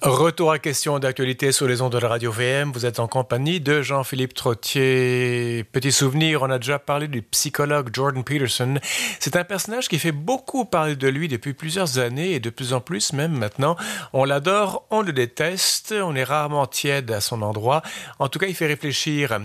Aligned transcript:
Retour 0.00 0.52
à 0.52 0.60
question 0.60 1.00
d'actualité 1.00 1.50
sur 1.50 1.66
les 1.66 1.82
ondes 1.82 1.92
de 1.92 1.98
la 1.98 2.06
radio 2.06 2.30
VM. 2.30 2.70
Vous 2.70 2.86
êtes 2.86 3.00
en 3.00 3.08
compagnie 3.08 3.58
de 3.58 3.82
Jean-Philippe 3.82 4.32
Trottier. 4.32 5.64
Petit 5.72 5.90
souvenir, 5.90 6.42
on 6.42 6.50
a 6.50 6.58
déjà 6.58 6.78
parlé 6.78 7.08
du 7.08 7.20
psychologue 7.20 7.90
Jordan 7.92 8.22
Peterson. 8.22 8.78
C'est 9.18 9.34
un 9.34 9.42
personnage 9.42 9.88
qui 9.88 9.98
fait 9.98 10.12
beaucoup 10.12 10.64
parler 10.64 10.94
de 10.94 11.08
lui 11.08 11.26
depuis 11.26 11.52
plusieurs 11.52 11.98
années 11.98 12.30
et 12.30 12.38
de 12.38 12.48
plus 12.48 12.74
en 12.74 12.80
plus 12.80 13.12
même 13.12 13.36
maintenant. 13.36 13.74
On 14.12 14.24
l'adore, 14.24 14.86
on 14.90 15.02
le 15.02 15.12
déteste, 15.12 15.92
on 15.92 16.14
est 16.14 16.22
rarement 16.22 16.66
tiède 16.66 17.10
à 17.10 17.20
son 17.20 17.42
endroit. 17.42 17.82
En 18.20 18.28
tout 18.28 18.38
cas, 18.38 18.46
il 18.46 18.54
fait 18.54 18.68
réfléchir. 18.68 19.40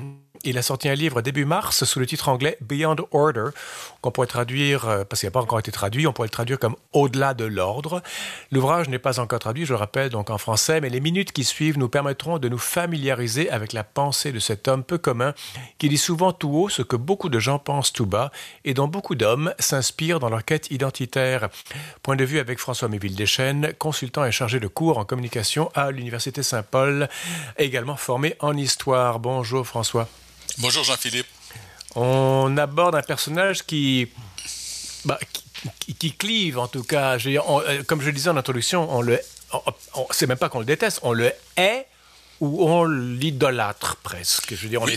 Il 0.46 0.57
a 0.57 0.62
sorti 0.62 0.89
un 0.89 0.94
livre 0.94 1.21
début 1.21 1.46
mars 1.46 1.86
sous 1.86 2.02
le 2.02 2.05
titre 2.05 2.28
anglais 2.28 2.57
Beyond 2.60 2.98
Order, 3.14 3.52
qu'on 4.02 4.12
pourrait 4.12 4.28
traduire, 4.28 4.89
euh, 4.89 5.04
parce 5.05 5.21
qu'il 5.21 5.28
n'a 5.28 5.32
pas 5.32 5.39
encore 5.39 5.60
été 5.60 5.71
traduit, 5.71 6.05
on 6.05 6.12
pourrait 6.12 6.28
le 6.28 6.32
traduire 6.32 6.60
comme 6.60 6.75
Au-delà 6.92 7.34
de 7.34 7.46
l'ordre. 7.46 8.04
L'ouvrage 8.52 8.89
n'est 8.89 9.00
pas 9.00 9.21
encore 9.21 9.39
traduit, 9.39 9.66
je 9.66 9.71
le 9.71 9.78
rappelle, 9.78 10.10
donc 10.10 10.29
en 10.29 10.38
français, 10.38 10.82
mais 10.82 10.89
les 10.89 11.00
minutes 11.00 11.32
qui 11.32 11.46
suivent 11.46 11.78
nous 11.78 11.88
permettront 11.88 12.39
de 12.39 12.50
nous 12.50 12.57
familiariser 12.57 13.50
avec 13.52 13.71
la 13.71 13.86
pensée 13.86 14.33
de 14.33 14.39
cet 14.39 14.68
homme 14.68 14.83
peu 14.83 14.97
commun 14.97 15.33
qui 15.78 15.88
dit 15.88 15.97
souvent 15.97 16.33
tout 16.33 16.50
haut 16.50 16.68
ce 16.68 16.82
que 16.82 16.97
beaucoup 16.97 17.30
de 17.30 17.39
gens 17.39 17.57
pensent 17.57 17.94
tout 17.94 18.05
bas 18.05 18.30
et 18.66 18.74
dont 18.74 18.89
beaucoup 18.89 19.16
d'hommes 19.16 19.54
s'inspirent 19.60 20.19
dans 20.19 20.30
leur 20.30 20.44
quête 20.44 20.69
identitaire. 20.71 21.47
Point 22.02 22.18
de 22.18 22.25
vue 22.25 22.39
avec 22.39 22.60
François 22.60 22.89
Méville-Deschênes, 22.89 23.71
consultant 23.80 24.25
et 24.25 24.33
chargé 24.33 24.60
de 24.60 24.68
cours 24.68 24.97
en 24.97 25.05
communication 25.05 25.71
à 25.74 25.91
l'Université 25.91 26.44
Saint-Paul, 26.44 27.07
également 27.57 27.96
formé 27.96 28.36
en 28.41 28.57
histoire. 28.57 29.19
Bonjour 29.19 29.66
François. 29.66 30.10
Bonjour 30.57 30.83
Jean-Philippe. 30.83 31.28
On 31.96 32.58
aborde 32.58 32.95
un 32.95 33.02
personnage 33.02 33.64
qui, 33.64 34.08
bah, 35.06 35.19
qui, 36.00 36.14
clive 36.14 36.58
en 36.58 36.67
tout 36.67 36.83
cas. 36.83 37.17
Euh, 37.17 37.83
comme 37.83 38.02
je 38.02 38.08
le 38.08 38.14
disais 38.14 38.30
en 38.30 38.38
introduction, 38.38 38.92
on 38.95 39.02
le, 39.02 39.19
c'est 40.11 40.28
même 40.28 40.38
pas 40.38 40.50
qu'on 40.50 40.59
le 40.59 40.66
déteste, 40.66 41.00
on 41.03 41.14
le 41.14 41.31
hait 41.58 41.88
ou 42.39 42.67
on 42.67 42.86
l'idolâtre 42.86 43.97
presque. 43.97 44.55
Je 44.55 44.61
veux 44.64 44.69
dire, 44.69 44.81
on 44.81 44.88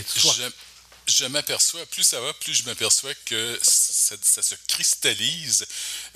je, 1.09 1.25
m'aperçois, 1.25 1.85
plus 1.85 2.03
ça 2.03 2.19
va, 2.19 2.33
plus 2.33 2.53
je 2.53 2.63
m'aperçois 2.63 3.13
que 3.25 3.59
ça, 3.61 4.15
se 4.41 4.55
cristallise. 4.67 5.65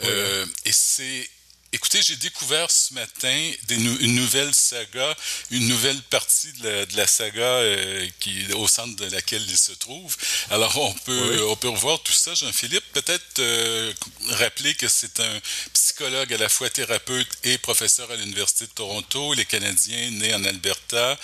Euh, 0.04 0.46
et 0.66 0.72
c'est 0.72 1.30
Écoutez, 1.74 2.02
j'ai 2.02 2.18
découvert 2.18 2.70
ce 2.70 2.94
matin 2.94 3.52
une 3.70 4.16
nouvelle 4.16 4.54
saga, 4.54 5.16
une 5.52 5.70
nouvelle 5.70 6.02
partie 6.10 6.52
de 6.52 6.98
la, 6.98 7.08
saga 7.08 7.42
euh, 7.42 8.10
qui 8.20 8.46
au 8.56 8.68
centre 8.68 8.94
de 8.98 9.06
laquelle 9.06 9.42
il 9.48 9.58
se 9.58 9.72
trouve. 9.72 10.18
Alors 10.50 10.78
on 10.78 10.92
peut 10.92 11.46
on 11.48 11.56
peut 11.56 11.70
revoir 11.70 12.04
tout 12.04 12.12
ça, 12.12 12.34
Jean-Philippe. 12.34 12.84
Peut-être 12.92 13.40
euh, 13.40 13.94
rappeler 14.32 14.76
que 14.76 14.90
c'est 14.90 15.22
un 15.22 15.40
psychologue 15.72 16.34
à 16.34 16.38
la 16.38 16.50
fois 16.50 16.70
thérapeute 16.70 17.30
et 17.46 17.58
professeur 17.58 18.12
à 18.12 18.18
l'université 18.18 18.66
de 18.66 18.72
Toronto, 18.72 19.34
les 19.34 19.46
Canadiens 19.46 20.12
nés 20.12 20.34
en 20.34 20.44
Alberta. 20.44 21.18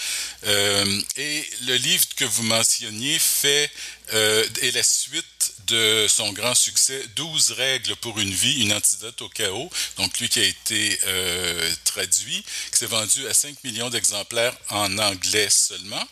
Euh, 0.46 1.02
et 1.18 1.46
le 1.64 1.76
livre 1.76 2.06
que 2.16 2.24
vous 2.24 2.44
mentionniez 2.44 3.20
fait 3.20 3.70
est 4.14 4.74
la 4.74 4.84
suite 4.84 5.54
de 5.68 6.08
son 6.08 6.32
grand 6.32 6.56
succès 6.56 7.04
12 7.16 7.52
règles 7.52 7.96
pour 7.98 8.20
une 8.20 8.32
vie, 8.32 8.62
une 8.62 8.74
antidote 8.74 9.22
au 9.22 9.30
chaos. 9.30 9.70
Donc 9.98 10.18
lui 10.20 10.30
qui 10.30 10.40
a 10.40 10.44
été 10.44 11.00
euh, 11.08 11.72
traduit, 11.84 12.44
qui 12.72 12.78
s'est 12.78 12.86
vendu 12.86 13.28
à 13.28 13.34
5 13.34 13.64
millions 13.64 13.90
d'exemplaires 13.90 14.56
en 14.70 14.98
anglais 14.98 15.50
seulement. 15.50 16.08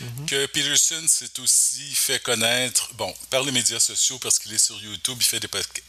Mhm. 0.00 0.26
Que 0.26 0.46
Peterson 0.46 1.04
s'est 1.08 1.40
aussi 1.40 1.94
fait 1.94 2.22
connaître, 2.22 2.92
bon, 2.94 3.14
par 3.30 3.42
les 3.42 3.52
médias 3.52 3.80
sociaux 3.80 4.18
parce 4.18 4.38
qu'il 4.38 4.52
est 4.54 4.58
sur 4.58 4.80
YouTube, 4.82 5.18
il 5.20 5.24
fait 5.26 5.40
des 5.40 5.48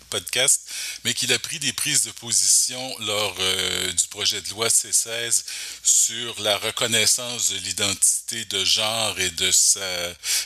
podcasts, 0.10 0.62
mais 1.04 1.14
qu'il 1.14 1.32
a 1.34 1.40
pris 1.40 1.60
des 1.60 1.74
prises 1.74 2.04
de 2.04 2.12
position 2.12 2.96
lors 3.00 3.36
euh, 3.40 3.92
du 3.92 4.08
projet 4.08 4.42
de 4.42 4.50
loi 4.50 4.68
C16 4.68 5.44
sur 5.84 6.42
la 6.42 6.58
reconnaissance 6.58 7.50
de 7.50 7.58
l'identité 7.58 8.46
de 8.46 8.66
genre 8.66 9.20
et 9.20 9.32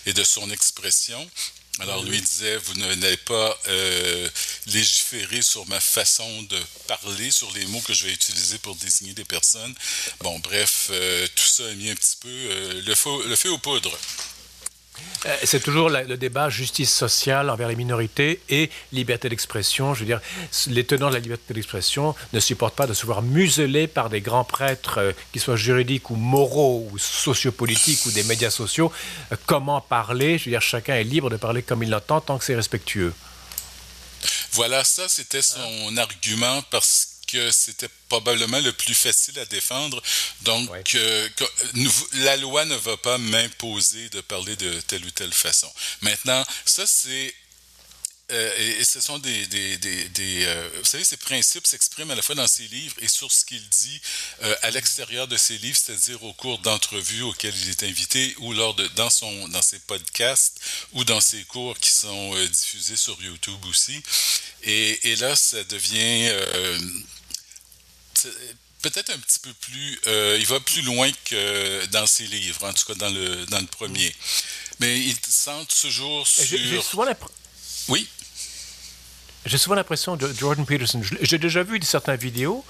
et 0.06 0.14
de 0.14 0.24
son 0.24 0.50
expression. 0.52 1.30
Alors 1.80 2.04
lui 2.04 2.22
disait, 2.22 2.58
vous 2.58 2.76
n'allez 2.76 3.18
pas 3.18 3.58
euh, 3.68 4.30
légiférer 4.68 5.42
sur 5.42 5.68
ma 5.68 5.80
façon 5.80 6.44
de 6.44 6.58
parler, 6.88 7.32
sur 7.32 7.52
les 7.54 7.66
mots 7.66 7.82
que 7.82 7.94
je 7.94 8.06
vais 8.06 8.14
utiliser 8.14 8.60
pour 8.60 8.76
désigner 8.76 9.14
des 9.14 9.26
personnes. 9.26 9.74
Bon, 10.22 10.38
bref, 10.40 10.90
euh, 10.92 11.28
tout 11.36 11.44
ça 11.44 11.66
a 11.66 11.74
mis 11.74 11.90
un 11.90 11.96
petit 11.96 12.18
peu 12.22 12.30
euh, 12.30 12.82
le, 12.86 12.94
feu, 12.96 13.28
le 13.28 13.36
feu 13.36 13.50
aux 13.50 13.58
poudres. 13.58 13.98
Euh, 15.26 15.36
c'est 15.44 15.62
toujours 15.62 15.90
le 15.90 16.18
débat 16.18 16.50
justice 16.50 16.94
sociale 16.94 17.50
envers 17.50 17.68
les 17.68 17.76
minorités 17.76 18.42
et 18.50 18.70
liberté 18.92 19.30
d'expression. 19.30 19.94
Je 19.94 20.02
veux 20.02 20.06
dire, 20.06 20.22
les 20.68 20.84
tenants 20.84 21.10
de 21.10 21.14
la 21.14 21.20
liberté 21.20 21.54
d'expression 21.54 22.16
ne 22.34 22.40
supportent 22.40 22.76
pas 22.76 22.88
de 22.88 22.94
se 22.94 23.06
voir 23.06 23.22
muselés 23.22 23.88
par 23.88 24.10
des 24.10 24.22
grands 24.22 24.44
prêtres, 24.44 24.98
euh, 25.00 25.12
qu'ils 25.32 25.42
soient 25.42 25.56
juridiques 25.56 26.10
ou 26.10 26.16
moraux 26.16 26.88
ou 26.92 26.98
sociopolitiques 26.98 28.06
ou 28.06 28.12
des 28.12 28.24
médias 28.24 28.52
sociaux. 28.52 28.92
Euh, 29.32 29.36
comment 29.46 29.82
parler? 29.82 30.38
Je 30.38 30.46
veux 30.46 30.52
dire, 30.52 30.62
chacun 30.62 30.96
est 30.96 31.04
libre 31.04 31.30
de 31.30 31.38
parler 31.38 31.64
comme 31.64 31.84
il 31.84 31.90
l'entend 31.90 32.22
tant 32.22 32.38
que 32.38 32.46
c'est 32.46 32.56
respectueux. 32.56 33.14
Voilà, 34.54 34.84
ça, 34.84 35.08
c'était 35.08 35.42
son 35.42 35.98
argument 35.98 36.62
parce 36.70 37.13
que 37.34 37.52
c'était 37.52 37.90
probablement 38.10 38.60
le 38.60 38.72
plus 38.72 38.94
facile 38.94 39.40
à 39.40 39.46
défendre. 39.46 40.02
Donc, 40.42 40.96
euh, 40.96 41.28
la 42.14 42.38
loi 42.38 42.64
ne 42.66 42.76
va 42.76 42.96
pas 42.98 43.18
m'imposer 43.18 44.10
de 44.10 44.22
parler 44.22 44.56
de 44.56 44.80
telle 44.82 45.04
ou 45.04 45.12
telle 45.12 45.34
façon. 45.34 45.72
Maintenant, 46.02 46.46
ça, 46.66 46.86
c'est 46.86 47.34
euh, 48.32 48.80
et, 48.80 48.84
ce 48.86 49.02
sont 49.02 49.20
des, 49.20 49.48
des, 49.48 49.78
des, 49.78 50.46
euh, 50.46 50.70
vous 50.80 50.86
savez, 50.86 51.04
ces 51.04 51.18
principes 51.18 51.68
s'expriment 51.68 52.12
à 52.12 52.16
la 52.16 52.22
fois 52.22 52.36
dans 52.36 52.48
ses 52.48 52.68
livres 52.68 52.96
et 53.02 53.08
sur 53.08 53.32
ce 53.32 53.44
qu'il 53.44 53.68
dit 53.68 54.02
à 54.62 54.72
l'extérieur 54.72 55.28
de 55.28 55.36
ses 55.36 55.58
livres, 55.58 55.78
c'est-à-dire 55.78 56.24
au 56.24 56.34
cours 56.34 56.60
d'entrevues 56.60 57.24
auxquelles 57.24 57.56
il 57.64 57.70
est 57.70 57.84
invité 57.84 58.34
ou 58.40 58.54
lors 58.54 58.76
de 58.76 58.88
dans 58.96 59.10
son 59.10 59.50
dans 59.50 59.62
ses 59.62 59.80
podcasts 59.80 60.62
ou 60.94 61.04
dans 61.04 61.20
ses 61.20 61.44
cours 61.44 61.78
qui 61.78 61.92
sont 61.92 62.34
diffusés 62.46 62.96
sur 62.96 63.22
YouTube 63.22 63.66
aussi. 63.66 64.02
Et, 64.64 65.12
et 65.12 65.16
là, 65.18 65.36
ça 65.36 65.64
devient 65.66 66.32
peut-être 68.84 69.10
un 69.12 69.18
petit 69.18 69.40
peu 69.40 69.54
plus. 69.62 70.00
Euh, 70.08 70.38
il 70.40 70.46
va 70.46 70.60
plus 70.60 70.82
loin 70.84 71.10
que 71.26 71.86
dans 71.88 72.06
ses 72.06 72.26
livres, 72.26 72.68
en 72.68 72.74
tout 72.74 72.86
cas 72.86 72.96
dans 72.96 73.10
le, 73.10 73.46
dans 73.48 73.60
le 73.60 73.66
premier. 73.66 74.14
Mais 74.80 75.00
il 75.00 75.16
centre 75.28 75.74
toujours 75.82 76.28
sur. 76.28 76.44
J'ai 76.46 76.82
souvent 76.82 77.06
Oui? 77.88 78.08
J'ai 79.46 79.58
souvent 79.58 79.76
l'impression 79.76 80.16
de 80.16 80.32
Jordan 80.34 80.66
Peterson. 80.66 81.02
J'ai 81.22 81.38
déjà 81.38 81.64
vu 81.64 81.80
certaines 81.82 82.18
vidéos. 82.18 82.64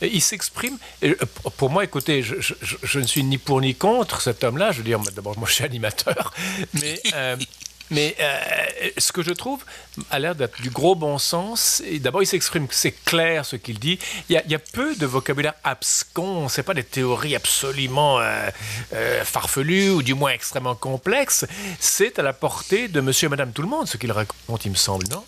Il 0.00 0.22
s'exprime. 0.22 0.78
Euh, 1.02 1.14
pour 1.56 1.70
moi, 1.70 1.84
écoutez, 1.84 2.22
je, 2.22 2.34
je, 2.40 2.98
ne 2.98 3.06
suis 3.06 3.22
ni 3.22 3.38
pour 3.38 3.60
ni 3.60 3.74
contre 3.74 4.20
cet 4.20 4.42
homme-là. 4.42 4.72
Je 4.72 4.78
veux 4.78 4.84
dire, 4.84 4.98
d'abord, 5.00 5.38
moi, 5.38 5.48
je 5.48 5.54
suis 5.54 5.64
animateur. 5.64 6.34
Mais 6.74 7.00
euh, 7.14 7.36
mais 7.90 8.16
euh, 8.18 8.90
ce 8.98 9.12
que 9.12 9.22
je 9.22 9.30
trouve 9.30 9.64
a 10.10 10.18
l'air 10.18 10.34
d'être 10.34 10.60
du 10.60 10.70
gros 10.70 10.94
bon 10.94 11.18
sens. 11.18 11.82
D'abord, 12.00 12.22
il 12.22 12.26
s'exprime, 12.26 12.66
c'est 12.70 12.92
clair 12.92 13.44
ce 13.44 13.56
qu'il 13.56 13.78
dit. 13.78 13.98
Il 14.28 14.42
y, 14.46 14.54
a, 14.54 14.58
peu 14.58 14.96
de 14.96 15.06
vocabulaire 15.06 15.54
abscon, 15.64 16.48
c'est 16.48 16.62
pas 16.62 16.74
des 16.74 16.84
théories 16.84 17.34
absolument 17.34 18.20
euh, 18.20 18.48
euh, 18.94 19.24
farfelues 19.24 19.90
ou 19.90 20.02
du 20.02 20.14
moins 20.14 20.32
extrêmement 20.32 20.74
complexes. 20.74 21.44
C'est 21.78 22.18
à 22.18 22.22
la 22.22 22.32
portée 22.32 22.88
de 22.88 23.00
monsieur 23.00 23.26
et 23.26 23.30
madame 23.30 23.52
tout 23.52 23.62
le 23.62 23.68
monde 23.68 23.86
ce 23.86 23.96
qu'il 23.96 24.12
raconte, 24.12 24.64
il 24.64 24.70
me 24.70 24.76
semble, 24.76 25.06
non? 25.08 25.24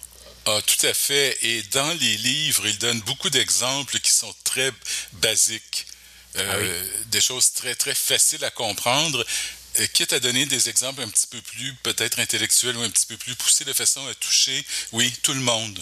Ah, 0.47 0.61
tout 0.65 0.87
à 0.87 0.94
fait. 0.94 1.37
Et 1.43 1.62
dans 1.73 1.91
les 1.91 2.17
livres, 2.17 2.67
il 2.67 2.78
donne 2.78 3.00
beaucoup 3.00 3.31
d'exemples 3.31 3.99
qui 3.99 4.12
sont 4.12 4.33
très 4.44 4.71
basiques. 5.15 5.87
Ah 6.38 6.43
des 7.06 7.21
choses 7.23 7.53
très, 7.53 7.75
très 7.75 7.94
faciles 7.94 8.44
à 8.44 8.50
comprendre, 8.50 9.25
quitte 9.92 10.12
à 10.12 10.20
donner 10.20 10.47
des 10.47 10.69
exemples 10.69 11.03
un 11.03 11.09
petit 11.09 11.26
peu 11.26 11.41
plus 11.41 11.75
peut-être 11.82 12.19
intellectuels 12.19 12.76
ou 12.76 12.82
un 12.82 12.91
petit 12.91 13.06
peu 13.06 13.16
plus 13.16 13.34
poussés 13.34 13.64
de 13.64 13.72
façon 13.72 14.06
à 14.06 14.14
toucher, 14.14 14.64
oui, 14.92 15.12
tout 15.22 15.34
le 15.34 15.41
monde. 15.41 15.78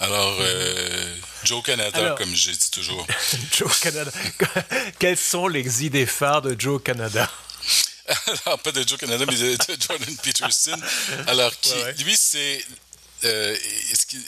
Alors, 0.00 0.36
euh, 0.40 1.16
Joe 1.44 1.62
Canada, 1.62 2.14
comme 2.18 2.34
j'ai 2.34 2.52
dit 2.52 2.70
toujours. 2.70 3.06
Joe 3.56 3.80
Canada. 3.80 4.10
Quelles 4.98 5.18
sont 5.18 5.48
les 5.48 5.84
idées 5.84 6.06
phares 6.06 6.42
de 6.42 6.56
Joe 6.58 6.82
Canada? 6.82 7.30
Alors, 8.46 8.58
pas 8.60 8.72
de 8.72 8.86
Joe 8.86 8.98
Canada, 8.98 9.24
mais 9.28 9.36
de, 9.36 9.56
Jordan 9.80 10.16
Peterson. 10.22 10.80
Alors, 11.26 11.52
qui, 11.60 11.74
lui, 12.04 12.16
c'est 12.16 12.64
euh, 13.24 13.56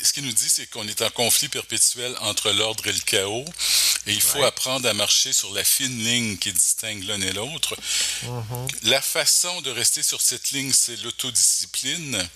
ce 0.03 0.13
qu'il 0.13 0.25
nous 0.25 0.33
dit, 0.33 0.49
c'est 0.49 0.67
qu'on 0.67 0.87
est 0.89 1.03
en 1.03 1.11
conflit 1.11 1.49
perpétuel 1.49 2.15
entre 2.21 2.51
l'ordre 2.51 2.87
et 2.87 2.93
le 2.93 3.01
chaos, 3.01 3.45
et 4.07 4.13
il 4.13 4.21
faut 4.21 4.43
apprendre 4.43 4.89
à 4.89 4.95
marcher 4.95 5.33
sur 5.33 5.53
la 5.53 5.63
fine 5.63 6.03
ligne 6.03 6.39
qui 6.39 6.53
distingue 6.53 7.05
l'un 7.05 7.21
et 7.21 7.33
l'autre. 7.33 7.77
Mm-hmm. 8.25 8.69
La 8.85 9.03
façon 9.03 9.61
de 9.61 9.71
rester 9.71 10.03
sur 10.03 10.21
cette 10.21 10.53
ligne, 10.53 10.73
c'est 10.73 10.97
l'autodiscipline, 11.03 12.29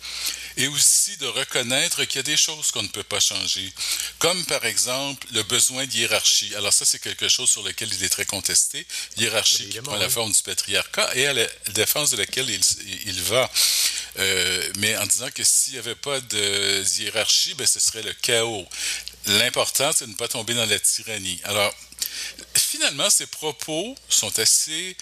et 0.56 0.68
aussi 0.68 1.16
de 1.16 1.26
reconnaître 1.26 2.04
qu'il 2.04 2.16
y 2.16 2.20
a 2.20 2.22
des 2.22 2.36
choses 2.36 2.70
qu'on 2.70 2.82
ne 2.82 2.88
peut 2.88 3.02
pas 3.02 3.20
changer, 3.20 3.72
comme 4.18 4.44
par 4.44 4.64
exemple 4.66 5.26
le 5.32 5.42
besoin 5.44 5.86
de 5.86 5.92
hiérarchie. 5.92 6.54
Alors 6.54 6.72
ça, 6.72 6.84
c'est 6.84 6.98
quelque 7.00 7.28
chose 7.28 7.50
sur 7.50 7.62
lequel 7.62 7.92
il 7.92 8.04
est 8.04 8.10
très 8.10 8.26
contesté, 8.26 8.86
hiérarchie 9.16 9.68
qui 9.70 9.80
prend 9.80 9.96
la 9.96 10.10
forme 10.10 10.32
du 10.32 10.42
patriarcat 10.42 11.10
et 11.14 11.26
à 11.26 11.32
la 11.32 11.46
défense 11.72 12.10
de 12.10 12.18
laquelle 12.18 12.50
il, 12.50 12.60
il 13.06 13.22
va. 13.22 13.50
mais 14.76 14.96
en 14.98 15.06
disant 15.06 15.30
que 15.34 15.42
s'il 15.42 15.74
n'y 15.74 15.78
avait 15.78 15.94
pas 15.94 16.20
de 16.20 16.84
hiérarchie, 16.98 17.54
ben, 17.54 17.66
ce 17.66 17.80
serait 17.80 18.02
le 18.02 18.12
chaos. 18.12 18.68
L'important, 19.26 19.90
c'est 19.92 20.06
de 20.06 20.10
ne 20.10 20.16
pas 20.16 20.28
tomber 20.28 20.54
dans 20.54 20.66
la 20.66 20.78
tyrannie. 20.78 21.40
Alors, 21.44 21.74
finalement, 22.54 23.08
ces 23.10 23.26
propos 23.26 23.96
sont 24.08 24.38
assez 24.38 24.96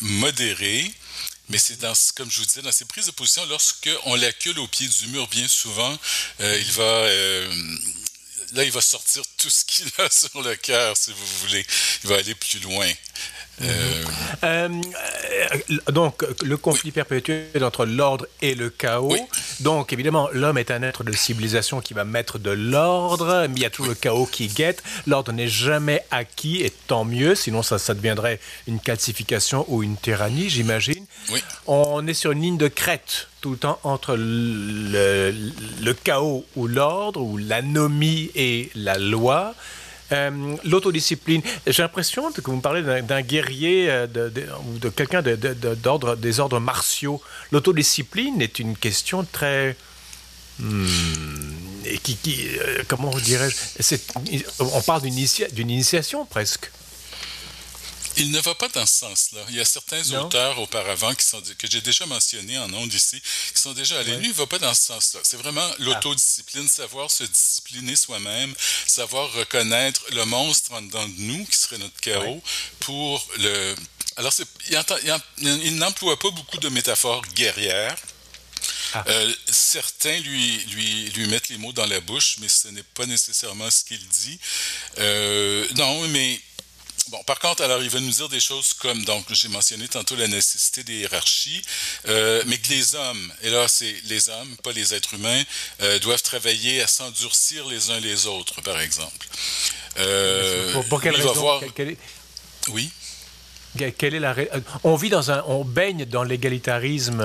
modérés. 0.00 0.90
Mais 1.50 1.56
c'est 1.56 1.78
dans, 1.78 1.94
comme 2.14 2.30
je 2.30 2.40
vous 2.40 2.46
disais, 2.46 2.60
dans 2.60 2.72
ces 2.72 2.84
prises 2.84 3.06
de 3.06 3.10
position, 3.10 3.44
lorsqu'on 3.46 4.14
l'accule 4.16 4.58
au 4.58 4.66
pied 4.66 4.86
du 4.86 5.06
mur, 5.06 5.26
bien 5.28 5.48
souvent, 5.48 5.98
il 6.40 6.72
va, 6.72 7.08
là, 8.52 8.64
il 8.64 8.70
va 8.70 8.80
sortir 8.82 9.22
tout 9.38 9.48
ce 9.48 9.64
qu'il 9.64 9.88
a 9.98 10.10
sur 10.10 10.42
le 10.42 10.56
cœur, 10.56 10.96
si 10.96 11.10
vous 11.10 11.26
voulez. 11.40 11.66
Il 12.04 12.10
va 12.10 12.16
aller 12.16 12.34
plus 12.34 12.60
loin. 12.60 12.90
Euh, 13.62 14.04
euh, 14.44 14.68
donc, 15.90 16.24
le 16.42 16.56
conflit 16.56 16.92
perpétuel 16.92 17.64
entre 17.64 17.86
l'ordre 17.86 18.26
et 18.42 18.54
le 18.54 18.70
chaos. 18.70 19.16
Donc, 19.60 19.92
évidemment, 19.92 20.28
l'homme 20.32 20.58
est 20.58 20.70
un 20.70 20.82
être 20.82 21.04
de 21.04 21.12
civilisation 21.12 21.80
qui 21.80 21.94
va 21.94 22.04
mettre 22.04 22.38
de 22.38 22.50
l'ordre, 22.50 23.46
mais 23.48 23.56
il 23.56 23.62
y 23.62 23.66
a 23.66 23.70
toujours 23.70 23.88
le 23.88 23.94
chaos 23.94 24.26
qui 24.26 24.48
guette. 24.48 24.82
L'ordre 25.06 25.32
n'est 25.32 25.48
jamais 25.48 26.04
acquis, 26.10 26.62
et 26.62 26.70
tant 26.70 27.04
mieux, 27.04 27.34
sinon 27.34 27.62
ça, 27.62 27.78
ça 27.78 27.94
deviendrait 27.94 28.40
une 28.66 28.80
calcification 28.80 29.64
ou 29.68 29.82
une 29.82 29.96
tyrannie, 29.96 30.48
j'imagine. 30.48 31.04
On 31.66 32.06
est 32.06 32.14
sur 32.14 32.32
une 32.32 32.42
ligne 32.42 32.58
de 32.58 32.68
crête 32.68 33.28
tout 33.40 33.52
le 33.52 33.56
temps 33.56 33.78
entre 33.84 34.16
le, 34.18 35.32
le 35.82 35.94
chaos 35.94 36.44
ou 36.56 36.66
l'ordre, 36.66 37.20
ou 37.20 37.36
l'anomie 37.36 38.30
et 38.34 38.70
la 38.74 38.98
loi. 38.98 39.54
Euh, 40.12 40.56
l'autodiscipline. 40.64 41.42
J'ai 41.66 41.82
l'impression 41.82 42.32
que 42.32 42.40
vous 42.40 42.56
me 42.56 42.62
parlez 42.62 42.82
d'un 43.02 43.22
guerrier 43.22 43.90
euh, 43.90 44.06
ou 44.66 44.78
de 44.78 44.88
quelqu'un 44.88 45.22
d'ordre 45.22 46.16
des 46.16 46.40
ordres 46.40 46.60
martiaux. 46.60 47.20
L'autodiscipline 47.52 48.40
est 48.40 48.58
une 48.58 48.76
question 48.76 49.26
très 49.30 49.76
hmm, 50.60 50.86
euh, 51.86 52.82
comment 52.88 53.10
dirais-je 53.10 53.96
On 54.60 54.80
parle 54.80 55.02
d'une 55.02 55.70
initiation 55.70 56.24
presque. 56.24 56.70
Il 58.18 58.32
ne 58.32 58.40
va 58.40 58.54
pas 58.54 58.68
dans 58.68 58.84
ce 58.84 58.98
sens-là. 58.98 59.40
Il 59.48 59.54
y 59.56 59.60
a 59.60 59.64
certains 59.64 60.02
auteurs 60.12 60.58
auparavant 60.58 61.14
qui 61.14 61.24
sont, 61.24 61.40
que 61.40 61.70
j'ai 61.70 61.80
déjà 61.80 62.04
mentionnés 62.06 62.58
en 62.58 62.72
ondes 62.72 62.92
ici, 62.92 63.20
qui 63.54 63.62
sont 63.62 63.72
déjà 63.72 64.00
allés. 64.00 64.16
Lui, 64.16 64.26
il 64.26 64.30
ne 64.30 64.34
va 64.34 64.46
pas 64.46 64.58
dans 64.58 64.74
ce 64.74 64.86
sens-là. 64.86 65.20
C'est 65.22 65.36
vraiment 65.36 65.68
ah. 65.70 65.76
l'autodiscipline, 65.78 66.68
savoir 66.68 67.10
se 67.10 67.24
discipliner 67.24 67.94
soi-même, 67.94 68.54
savoir 68.86 69.32
reconnaître 69.32 70.02
le 70.10 70.24
monstre 70.24 70.72
en 70.72 70.82
dedans 70.82 71.06
de 71.06 71.20
nous, 71.20 71.44
qui 71.46 71.56
serait 71.56 71.78
notre 71.78 72.00
chaos, 72.00 72.42
pour 72.80 73.24
le... 73.38 73.74
Alors, 74.16 74.32
il 75.38 75.76
n'emploie 75.76 76.18
pas 76.18 76.30
beaucoup 76.30 76.58
de 76.58 76.68
métaphores 76.68 77.22
guerrières. 77.34 77.96
Ah. 78.94 79.04
Euh, 79.06 79.34
certains 79.50 80.18
lui, 80.20 80.58
lui, 80.70 81.10
lui 81.10 81.26
mettent 81.28 81.50
les 81.50 81.58
mots 81.58 81.72
dans 81.72 81.86
la 81.86 82.00
bouche, 82.00 82.36
mais 82.40 82.48
ce 82.48 82.68
n'est 82.68 82.82
pas 82.82 83.06
nécessairement 83.06 83.70
ce 83.70 83.84
qu'il 83.84 84.06
dit. 84.08 84.38
Euh, 84.98 85.68
non, 85.74 86.08
mais 86.08 86.40
Bon, 87.10 87.22
par 87.24 87.38
contre, 87.38 87.62
alors, 87.62 87.82
il 87.82 87.88
va 87.88 88.00
nous 88.00 88.10
dire 88.10 88.28
des 88.28 88.40
choses 88.40 88.74
comme, 88.74 89.04
donc, 89.04 89.24
j'ai 89.30 89.48
mentionné 89.48 89.88
tantôt 89.88 90.14
la 90.16 90.28
nécessité 90.28 90.84
des 90.84 91.00
hiérarchies, 91.00 91.62
euh, 92.06 92.42
mais 92.46 92.58
que 92.58 92.68
les 92.68 92.94
hommes, 92.94 93.32
et 93.42 93.50
là, 93.50 93.66
c'est 93.66 93.94
les 94.04 94.28
hommes, 94.28 94.56
pas 94.62 94.72
les 94.72 94.92
êtres 94.92 95.14
humains, 95.14 95.42
euh, 95.80 95.98
doivent 96.00 96.22
travailler 96.22 96.82
à 96.82 96.86
s'endurcir 96.86 97.66
les 97.66 97.90
uns 97.90 98.00
les 98.00 98.26
autres, 98.26 98.60
par 98.60 98.78
exemple. 98.80 99.26
Euh, 99.98 100.82
pour, 100.88 101.00
quelle 101.00 101.16
raison? 101.16 101.60
Oui? 102.68 102.90
Quelle 103.76 104.14
est 104.14 104.20
la 104.20 104.34
On 104.84 104.96
vit 104.96 105.10
dans 105.10 105.30
un, 105.30 105.42
on 105.46 105.64
baigne 105.64 106.04
dans 106.04 106.22
l'égalitarisme. 106.22 107.22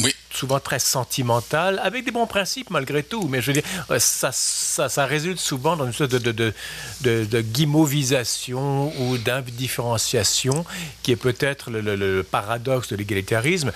oui 0.00 0.14
souvent 0.32 0.60
très 0.60 0.78
sentimental, 0.78 1.80
avec 1.82 2.04
des 2.04 2.10
bons 2.10 2.26
principes 2.26 2.70
malgré 2.70 3.02
tout. 3.02 3.26
Mais 3.28 3.40
je 3.40 3.48
veux 3.48 3.52
dire, 3.54 3.70
euh, 3.90 3.98
ça, 3.98 4.30
ça, 4.32 4.88
ça 4.88 5.06
résulte 5.06 5.38
souvent 5.38 5.76
dans 5.76 5.86
une 5.86 5.92
sorte 5.92 6.12
de, 6.12 6.18
de, 6.18 6.52
de, 7.00 7.24
de, 7.24 7.40
guimauvisation 7.40 8.92
ou 9.00 9.18
d'indifférenciation 9.18 10.64
qui 11.02 11.12
est 11.12 11.16
peut-être 11.16 11.70
le, 11.70 12.22
paradoxe 12.22 12.88
de 12.88 12.96
l'égalitarisme. 12.96 13.72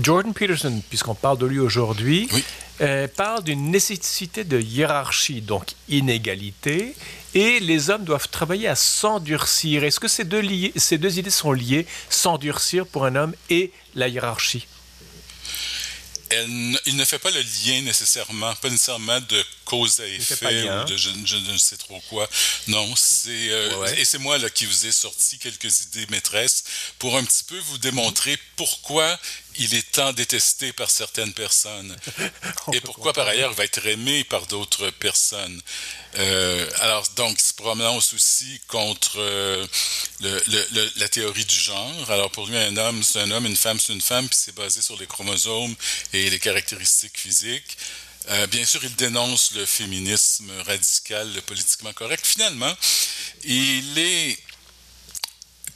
Jordan 0.00 0.32
Peterson, 0.32 0.82
puisqu'on 0.88 1.14
parle 1.14 1.38
de 1.38 1.46
lui 1.46 1.58
aujourd'hui, 1.58 2.28
euh, 2.80 3.06
parle 3.08 3.44
d'une 3.44 3.70
nécessité 3.70 4.44
de 4.44 4.60
hiérarchie, 4.60 5.40
donc 5.40 5.72
inégalité, 5.88 6.94
et 7.34 7.60
les 7.60 7.90
hommes 7.90 8.04
doivent 8.04 8.28
travailler 8.28 8.68
à 8.68 8.74
s'endurcir. 8.74 9.84
Est-ce 9.84 10.00
que 10.00 10.08
ces 10.08 10.24
deux, 10.24 10.42
ces 10.76 10.98
deux 10.98 11.18
idées 11.18 11.30
sont 11.30 11.52
liées, 11.52 11.86
s'endurcir 12.08 12.86
pour 12.86 13.04
un 13.04 13.16
homme 13.16 13.34
et 13.50 13.72
la 13.94 14.08
hiérarchie? 14.08 14.66
Il 16.32 16.96
ne 16.96 17.04
fait 17.04 17.18
pas 17.18 17.30
le 17.30 17.40
lien 17.40 17.82
nécessairement, 17.82 18.54
pas 18.56 18.70
nécessairement 18.70 19.20
de 19.20 19.44
cause 19.64 20.00
à 20.00 20.06
effet 20.06 20.68
ou 20.68 20.84
de 20.84 20.96
je, 20.96 21.36
ne 21.36 21.56
sais 21.56 21.76
trop 21.76 22.00
quoi. 22.08 22.28
Non, 22.68 22.94
c'est 22.96 23.50
euh, 23.50 23.94
et 23.96 24.04
c'est 24.04 24.18
moi 24.18 24.38
là 24.38 24.50
qui 24.50 24.66
vous 24.66 24.86
ai 24.86 24.92
sorti 24.92 25.38
quelques 25.38 25.80
idées 25.82 26.06
maîtresses 26.10 26.64
pour 26.98 27.16
un 27.16 27.24
petit 27.24 27.44
peu 27.44 27.58
vous 27.58 27.78
démontrer 27.78 28.38
pourquoi 28.56 29.18
il 29.56 29.74
est 29.74 29.92
tant 29.92 30.12
détesté 30.12 30.72
par 30.72 30.90
certaines 30.90 31.32
personnes 31.32 31.96
et 32.72 32.80
pourquoi 32.80 33.12
par 33.12 33.28
ailleurs 33.28 33.52
il 33.52 33.56
va 33.56 33.64
être 33.64 33.86
aimé 33.86 34.24
par 34.24 34.46
d'autres 34.46 34.90
personnes. 34.90 35.60
Euh, 36.16 36.68
alors 36.80 37.06
donc, 37.16 37.36
il 37.40 37.44
se 37.44 37.54
prononce 37.54 38.12
aussi 38.14 38.60
contre 38.68 39.18
euh, 39.18 39.66
le, 40.20 40.90
la 40.96 41.08
théorie 41.08 41.44
du 41.44 41.56
genre. 41.56 42.10
Alors 42.10 42.30
pour 42.30 42.46
lui, 42.46 42.56
un 42.56 42.76
homme, 42.76 43.02
c'est 43.02 43.20
un 43.20 43.30
homme, 43.30 43.46
une 43.46 43.56
femme, 43.56 43.78
c'est 43.80 43.92
une 43.92 44.00
femme, 44.00 44.28
puis 44.28 44.38
c'est 44.40 44.54
basé 44.54 44.80
sur 44.82 44.96
les 44.98 45.06
chromosomes 45.06 45.74
et 46.12 46.30
les 46.30 46.38
caractéristiques 46.38 47.18
physiques. 47.18 47.76
Euh, 48.30 48.46
bien 48.46 48.64
sûr, 48.64 48.82
il 48.84 48.94
dénonce 48.96 49.52
le 49.52 49.66
féminisme 49.66 50.50
radical, 50.66 51.30
le 51.34 51.40
politiquement 51.42 51.92
correct. 51.92 52.24
Finalement, 52.26 52.74
il 53.44 53.98
est 53.98 54.38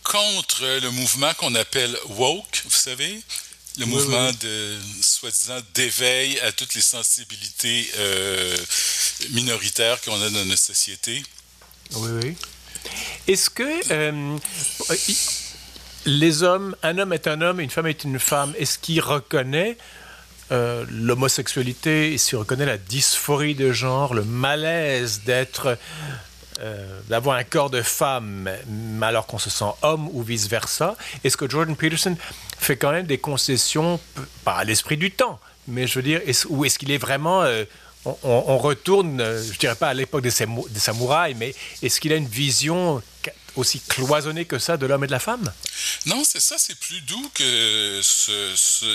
contre 0.02 0.64
le 0.64 0.90
mouvement 0.90 1.32
qu'on 1.34 1.54
appelle 1.54 1.96
woke, 2.08 2.62
vous 2.64 2.70
savez, 2.70 3.20
le 3.78 3.86
mouvement 3.86 4.32
de 4.40 4.78
soi-disant 5.02 5.60
d'éveil 5.74 6.40
à 6.40 6.50
toutes 6.52 6.74
les 6.74 6.80
sensibilités 6.80 7.88
euh, 7.98 8.56
minoritaires 9.30 10.00
qu'on 10.00 10.20
a 10.20 10.30
dans 10.30 10.44
notre 10.46 10.62
société. 10.62 11.22
Oui, 11.92 12.10
oui. 12.22 12.36
Est-ce 13.26 13.50
que 13.50 13.92
euh, 13.92 14.38
les 16.06 16.42
hommes, 16.42 16.74
un 16.82 16.98
homme 16.98 17.12
est 17.12 17.26
un 17.26 17.40
homme, 17.40 17.60
une 17.60 17.70
femme 17.70 17.86
est 17.86 18.04
une 18.04 18.18
femme, 18.18 18.54
est-ce 18.58 18.78
qu'il 18.78 19.00
reconnaît 19.00 19.76
euh, 20.50 20.84
l'homosexualité, 20.90 22.14
est-ce 22.14 22.30
qu'il 22.30 22.38
reconnaît 22.38 22.66
la 22.66 22.78
dysphorie 22.78 23.54
de 23.54 23.72
genre, 23.72 24.14
le 24.14 24.24
malaise 24.24 25.22
d'être 25.24 25.78
euh, 26.60 27.00
d'avoir 27.08 27.36
un 27.36 27.44
corps 27.44 27.70
de 27.70 27.82
femme 27.82 28.50
alors 29.00 29.28
qu'on 29.28 29.38
se 29.38 29.48
sent 29.48 29.70
homme 29.82 30.08
ou 30.12 30.22
vice-versa. 30.22 30.96
Est-ce 31.22 31.36
que 31.36 31.48
Jordan 31.48 31.76
Peterson 31.76 32.16
fait 32.58 32.76
quand 32.76 32.90
même 32.90 33.06
des 33.06 33.18
concessions, 33.18 34.00
pas 34.44 34.54
à 34.54 34.64
l'esprit 34.64 34.96
du 34.96 35.12
temps, 35.12 35.38
mais 35.68 35.86
je 35.86 35.94
veux 36.00 36.02
dire, 36.02 36.20
ou 36.48 36.64
est-ce 36.64 36.78
qu'il 36.78 36.90
est 36.90 36.98
vraiment... 36.98 37.42
Euh, 37.42 37.64
on, 38.24 38.58
retourne, 38.58 39.20
euh, 39.20 39.40
je 39.40 39.56
dirais 39.58 39.76
pas 39.76 39.88
à 39.88 39.94
l'époque 39.94 40.22
des, 40.22 40.30
samouraïs, 40.30 41.36
mais 41.38 41.54
est-ce 41.82 42.00
qu'il 42.00 42.12
a 42.12 42.16
une 42.16 42.26
vision 42.26 43.02
aussi 43.58 43.80
cloisonnée 43.80 44.44
que 44.44 44.58
ça 44.58 44.76
de 44.76 44.86
l'homme 44.86 45.04
et 45.04 45.06
de 45.06 45.12
la 45.12 45.20
femme? 45.20 45.52
Non, 46.06 46.22
c'est 46.24 46.40
ça, 46.40 46.56
c'est 46.58 46.78
plus 46.78 47.00
doux 47.02 47.30
que 47.34 48.00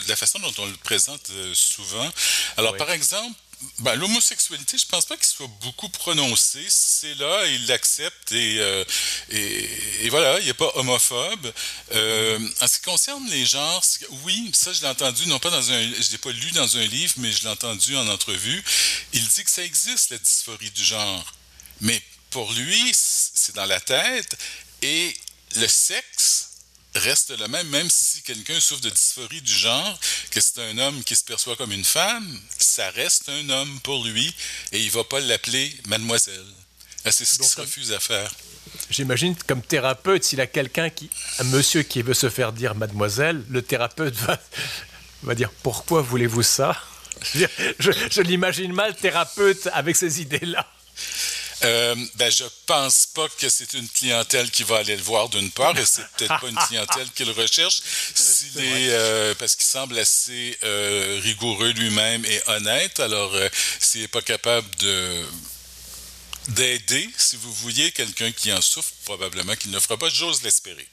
la 0.07 0.15
façon 0.15 0.39
dont 0.39 0.53
on 0.59 0.65
le 0.65 0.77
présente 0.83 1.31
souvent. 1.53 2.09
Alors, 2.57 2.75
par 2.77 2.91
exemple, 2.91 3.35
ben, 3.79 3.95
l'homosexualité, 3.95 4.77
je 4.77 4.85
pense 4.85 5.05
pas 5.05 5.15
qu'il 5.15 5.25
soit 5.25 5.49
beaucoup 5.61 5.89
prononcé. 5.89 6.59
C'est 6.67 7.15
là, 7.15 7.45
il 7.47 7.65
l'accepte 7.67 8.31
et, 8.31 8.59
euh, 8.59 8.83
et, 9.29 10.09
voilà, 10.09 10.39
il 10.39 10.45
n'est 10.45 10.53
pas 10.53 10.71
homophobe. 10.75 11.53
Euh, 11.93 12.39
en 12.61 12.67
ce 12.67 12.77
qui 12.77 12.83
concerne 12.83 13.27
les 13.29 13.45
genres, 13.45 13.83
oui, 14.23 14.51
ça 14.53 14.73
je 14.73 14.81
l'ai 14.81 14.87
entendu, 14.87 15.27
non 15.27 15.39
pas 15.39 15.49
dans 15.49 15.71
un, 15.71 15.81
je 15.81 16.11
l'ai 16.11 16.17
pas 16.17 16.31
lu 16.31 16.51
dans 16.51 16.77
un 16.77 16.85
livre, 16.85 17.13
mais 17.17 17.31
je 17.31 17.43
l'ai 17.43 17.49
entendu 17.49 17.95
en 17.95 18.07
entrevue. 18.07 18.63
Il 19.13 19.27
dit 19.27 19.43
que 19.43 19.51
ça 19.51 19.63
existe 19.63 20.11
la 20.11 20.17
dysphorie 20.17 20.71
du 20.71 20.83
genre, 20.83 21.33
mais 21.81 22.01
pour 22.29 22.51
lui, 22.53 22.91
c'est 23.43 23.55
dans 23.55 23.65
la 23.65 23.81
tête 23.81 24.37
et 24.81 25.13
le 25.57 25.67
sexe 25.67 26.51
reste 26.95 27.37
le 27.37 27.47
même, 27.49 27.67
même 27.67 27.89
si 27.89 28.21
quelqu'un 28.21 28.57
souffre 28.61 28.81
de 28.81 28.89
dysphorie 28.89 29.41
du 29.41 29.51
genre, 29.51 29.99
que 30.31 30.39
c'est 30.39 30.59
un 30.59 30.77
homme 30.77 31.03
qui 31.03 31.13
se 31.15 31.25
perçoit 31.25 31.57
comme 31.57 31.73
une 31.73 31.83
femme, 31.83 32.39
ça 32.57 32.89
reste 32.91 33.27
un 33.27 33.49
homme 33.49 33.79
pour 33.81 34.05
lui 34.05 34.33
et 34.71 34.79
il 34.79 34.89
va 34.91 35.03
pas 35.03 35.19
l'appeler 35.19 35.75
mademoiselle. 35.87 36.45
C'est 37.05 37.25
ce 37.25 37.37
qu'il 37.37 37.45
se 37.45 37.59
refuse 37.59 37.91
à 37.91 37.99
faire. 37.99 38.31
J'imagine 38.89 39.35
comme 39.45 39.61
thérapeute, 39.61 40.23
s'il 40.23 40.39
a 40.39 40.47
quelqu'un 40.47 40.89
qui, 40.89 41.09
un 41.39 41.43
monsieur 41.43 41.83
qui 41.83 42.01
veut 42.01 42.13
se 42.13 42.29
faire 42.29 42.53
dire 42.53 42.75
mademoiselle, 42.75 43.43
le 43.49 43.61
thérapeute 43.61 44.15
va, 44.15 44.39
va 45.23 45.35
dire 45.35 45.51
pourquoi 45.63 46.01
voulez-vous 46.01 46.43
ça? 46.43 46.81
Je, 47.33 47.91
je 48.11 48.21
l'imagine 48.21 48.73
mal 48.73 48.95
thérapeute 48.95 49.67
avec 49.73 49.95
ces 49.95 50.21
idées-là. 50.21 50.69
Euh, 51.63 51.95
ben, 52.15 52.31
je 52.31 52.43
pense 52.65 53.05
pas 53.05 53.27
que 53.39 53.49
c'est 53.49 53.73
une 53.73 53.87
clientèle 53.87 54.49
qui 54.51 54.63
va 54.63 54.77
aller 54.77 54.95
le 54.95 55.01
voir 55.01 55.29
d'une 55.29 55.51
part, 55.51 55.77
et 55.77 55.85
c'est 55.85 56.05
peut-être 56.17 56.39
pas 56.39 56.47
une 56.47 56.55
clientèle 56.67 57.09
qu'il 57.15 57.31
recherche, 57.31 57.81
euh, 58.57 59.33
parce 59.35 59.55
qu'il 59.55 59.65
semble 59.65 59.97
assez 59.97 60.57
euh, 60.63 61.19
rigoureux 61.23 61.71
lui-même 61.71 62.25
et 62.25 62.41
honnête. 62.47 62.99
Alors, 62.99 63.33
euh, 63.33 63.49
s'il 63.79 64.01
n'est 64.01 64.07
pas 64.07 64.21
capable 64.21 64.67
de 64.79 65.23
d'aider, 66.49 67.09
si 67.17 67.37
vous 67.37 67.53
vouliez, 67.53 67.91
quelqu'un 67.91 68.31
qui 68.33 68.51
en 68.51 68.59
souffre, 68.61 68.91
probablement 69.05 69.55
qu'il 69.55 69.71
ne 69.71 69.79
fera 69.79 69.95
pas. 69.95 70.09
J'ose 70.09 70.43
l'espérer. 70.43 70.87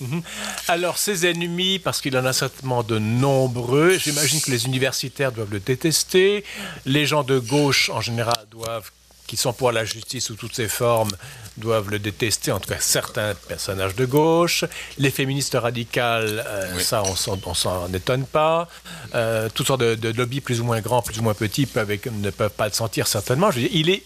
Mhm. 0.00 0.22
Alors, 0.68 0.98
ses 0.98 1.26
ennemis, 1.26 1.78
parce 1.78 2.00
qu'il 2.00 2.16
en 2.16 2.24
a 2.24 2.32
certainement 2.32 2.82
de 2.82 2.98
nombreux, 2.98 3.98
j'imagine 3.98 4.40
que 4.40 4.50
les 4.50 4.66
universitaires 4.66 5.32
doivent 5.32 5.52
le 5.52 5.60
détester, 5.60 6.44
les 6.86 7.06
gens 7.06 7.22
de 7.22 7.38
gauche 7.38 7.90
en 7.90 8.00
général 8.00 8.46
doivent, 8.50 8.90
qui 9.26 9.36
sont 9.36 9.52
pour 9.52 9.72
la 9.72 9.84
justice 9.84 10.26
sous 10.26 10.34
toutes 10.34 10.54
ses 10.54 10.68
formes, 10.68 11.10
doivent 11.56 11.90
le 11.90 11.98
détester, 11.98 12.52
en 12.52 12.60
tout 12.60 12.68
cas 12.68 12.80
certains 12.80 13.34
personnages 13.34 13.94
de 13.94 14.04
gauche, 14.04 14.64
les 14.98 15.10
féministes 15.10 15.54
radicales, 15.54 16.44
euh, 16.46 16.72
oui. 16.76 16.82
ça 16.82 17.02
on 17.02 17.54
s'en 17.54 17.92
étonne 17.92 18.26
pas, 18.26 18.68
euh, 19.14 19.48
toutes 19.54 19.66
sortes 19.66 19.80
de, 19.80 19.94
de, 19.94 20.08
lobbies 20.10 20.40
plus 20.40 20.60
ou 20.60 20.64
moins 20.64 20.80
grands, 20.80 21.02
plus 21.02 21.18
ou 21.18 21.22
moins 21.22 21.34
petits 21.34 21.66
peuvent, 21.66 21.96
ne 22.12 22.30
peuvent 22.30 22.50
pas 22.50 22.66
le 22.66 22.74
sentir 22.74 23.06
certainement. 23.06 23.50
Je 23.50 23.60
veux 23.60 23.68
dire, 23.68 23.76
il 23.78 23.90
est, 23.90 24.02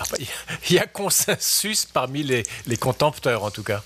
enfin, 0.00 0.16
il 0.68 0.76
y 0.76 0.78
a 0.78 0.86
consensus 0.86 1.86
parmi 1.86 2.22
les, 2.22 2.42
les 2.66 2.76
contempteurs 2.76 3.44
en 3.44 3.50
tout 3.50 3.62
cas. 3.64 3.82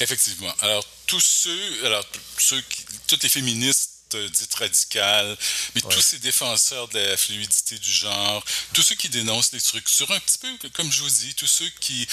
Effectivement. 0.00 0.52
Alors, 0.60 0.84
tous 1.06 1.20
ceux, 1.20 1.86
alors, 1.86 2.04
ceux 2.38 2.60
qui, 2.60 2.84
toutes 3.06 3.22
les 3.22 3.28
féministes 3.28 3.95
dites 4.14 4.54
radicales, 4.54 5.36
mais 5.74 5.84
ouais. 5.84 5.94
tous 5.94 6.00
ces 6.00 6.18
défenseurs 6.18 6.88
de 6.88 6.98
la 6.98 7.16
fluidité 7.16 7.78
du 7.78 7.90
genre, 7.90 8.44
tous 8.72 8.82
ceux 8.82 8.94
qui 8.94 9.08
dénoncent 9.08 9.52
les 9.52 9.60
structures, 9.60 10.10
un 10.10 10.20
petit 10.20 10.38
peu 10.38 10.68
comme 10.74 10.90
je 10.90 11.02
vous 11.02 11.10
dis, 11.10 11.34
tous 11.34 11.46
ceux 11.46 11.68
qui, 11.80 12.06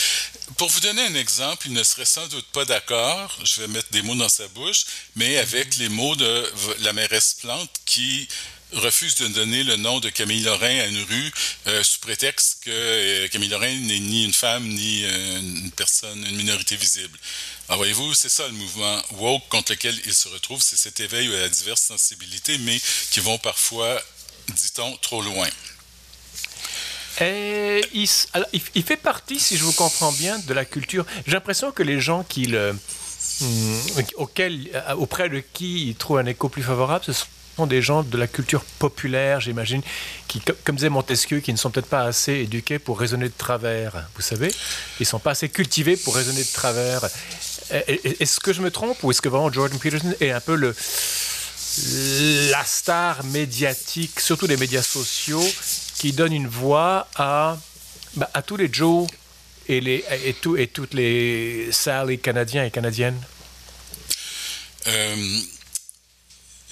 pour 0.58 0.70
vous 0.70 0.80
donner 0.82 1.04
un 1.04 1.16
exemple, 1.16 1.68
ils 1.68 1.74
ne 1.74 1.84
seraient 1.84 2.06
sans 2.06 2.28
doute 2.28 2.48
pas 2.48 2.66
d'accord, 2.66 3.38
je 3.44 3.62
vais 3.62 3.68
mettre 3.68 3.90
des 3.92 4.02
mots 4.02 4.16
dans 4.16 4.30
sa 4.30 4.48
bouche, 4.50 4.86
mais 5.16 5.38
avec 5.38 5.68
mm 5.68 5.72
-hmm. 5.72 5.80
les 5.80 5.90
mots 5.90 6.16
de 6.16 6.52
la 6.80 6.94
mairesse 6.94 7.36
Plante 7.42 7.72
qui 7.86 8.28
refuse 8.74 9.16
de 9.16 9.28
donner 9.28 9.64
le 9.64 9.76
nom 9.76 10.00
de 10.00 10.10
Camille 10.10 10.42
Lorrain 10.44 10.80
à 10.80 10.86
une 10.88 11.04
rue 11.04 11.32
euh, 11.68 11.84
sous 11.84 12.00
prétexte 12.00 12.64
que 12.64 12.72
euh, 12.72 13.28
Camille 13.28 13.50
Lorrain 13.50 13.76
n'est 13.76 14.00
ni 14.00 14.24
une 14.26 14.34
femme 14.34 14.68
ni 14.68 15.06
euh, 15.06 15.40
une 15.40 15.72
personne, 15.72 16.26
une 16.26 16.36
minorité 16.36 16.76
visible. 16.76 17.18
Alors 17.70 17.78
voyez-vous, 17.78 18.14
c'est 18.14 18.30
ça 18.30 18.46
le 18.48 18.54
mouvement 18.54 19.02
woke 19.20 19.48
contre 19.50 19.72
lequel 19.72 19.98
il 20.06 20.14
se 20.14 20.28
retrouve, 20.28 20.62
c'est 20.62 20.76
cet 20.76 21.00
éveil 21.00 21.34
à 21.34 21.42
la 21.42 21.50
diverse 21.50 21.82
sensibilité, 21.82 22.58
mais 22.60 22.80
qui 23.12 23.22
vont 23.22 23.38
parfois, 23.38 24.02
dit-on, 24.50 24.98
trop 24.98 25.22
loin. 25.22 25.48
Et 27.22 27.82
il, 27.94 28.10
alors, 28.34 28.48
il, 28.52 28.84
fait 28.84 28.98
partie, 28.98 29.40
si 29.40 29.56
je 29.56 29.64
vous 29.64 29.72
comprends 29.72 30.12
bien, 30.12 30.40
de 30.40 30.54
la 30.54 30.66
culture. 30.66 31.06
J'ai 31.26 31.34
l'impression 31.34 31.72
que 31.72 31.84
les 31.84 32.02
gens 32.02 32.24
qui 32.24 32.48
le, 32.48 32.74
mm, 33.42 33.78
auquel, 34.18 34.84
auprès 34.98 35.30
de 35.30 35.40
qui 35.40 35.90
il 35.90 35.96
trouve 35.96 36.18
un 36.18 36.26
écho 36.26 36.50
plus 36.50 36.64
favorable, 36.64 37.06
ce 37.06 37.14
sont 37.56 37.68
des 37.68 37.82
gens 37.82 38.04
de 38.04 38.18
la 38.18 38.28
culture 38.28 38.64
populaire, 38.80 39.40
j'imagine, 39.40 39.82
qui, 40.28 40.42
comme 40.64 40.76
disait 40.76 40.90
Montesquieu, 40.90 41.40
qui 41.40 41.54
ne 41.54 41.58
sont 41.58 41.70
peut-être 41.70 41.88
pas 41.88 42.02
assez 42.02 42.34
éduqués 42.34 42.80
pour 42.80 43.00
raisonner 43.00 43.30
de 43.30 43.34
travers. 43.38 44.08
Vous 44.16 44.24
savez, 44.24 44.50
ils 45.00 45.04
ne 45.04 45.06
sont 45.06 45.20
pas 45.20 45.32
assez 45.32 45.50
cultivés 45.50 45.96
pour 45.96 46.16
raisonner 46.16 46.44
de 46.44 46.52
travers. 46.52 47.02
Est-ce 47.70 48.40
que 48.40 48.54
je 48.54 48.62
me 48.62 48.72
trompe 48.72 49.04
ou 49.04 49.12
est-ce 49.12 49.22
que 49.22 49.30
vraiment 49.30 49.52
Jordan 49.52 49.78
Peterson 49.80 50.14
est 50.20 50.32
un 50.32 50.42
peu 50.42 50.56
le 50.56 50.76
la 52.52 52.64
star 52.66 53.24
médiatique, 53.24 54.20
surtout 54.20 54.46
des 54.46 54.58
médias 54.58 54.84
sociaux, 54.84 55.44
qui 55.98 56.14
donne 56.14 56.34
une 56.34 56.48
voix 56.48 57.08
à, 57.16 57.58
bah, 58.16 58.30
à 58.34 58.44
tous 58.44 58.58
les 58.58 58.72
Joe 58.72 59.08
et, 59.68 59.82
les, 59.82 60.06
et, 60.24 60.34
tout, 60.36 60.56
et 60.56 60.68
toutes 60.68 60.94
les 60.94 61.72
Sally 61.72 62.20
canadiens 62.20 62.64
et 62.64 62.70
canadiennes? 62.70 63.20
Euh, 64.88 65.40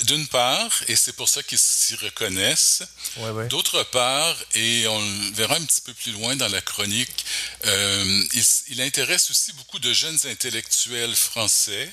D'une 0.06 0.28
part, 0.28 0.84
et 0.88 0.96
c'est 0.96 1.16
pour 1.16 1.30
ça 1.30 1.42
qu'ils 1.42 1.58
s'y 1.58 1.96
reconnaissent. 1.96 2.84
Ouais, 3.18 3.30
ouais. 3.32 3.48
D'autre 3.48 3.84
part, 3.84 4.36
et 4.56 4.88
on 4.88 5.00
le 5.00 5.34
verra 5.34 5.56
un 5.56 5.66
petit 5.66 5.82
peu 5.82 5.94
plus 5.94 6.12
loin 6.14 6.36
dans 6.36 6.48
la 6.48 6.62
chronique, 6.62 7.26
euh, 7.66 8.24
il, 8.34 8.44
il, 8.70 8.82
intéresse 8.82 9.30
aussi 9.30 9.52
beaucoup 9.54 9.80
de 9.80 9.92
jeunes 9.92 10.18
intellectuels 10.26 11.16
français. 11.16 11.92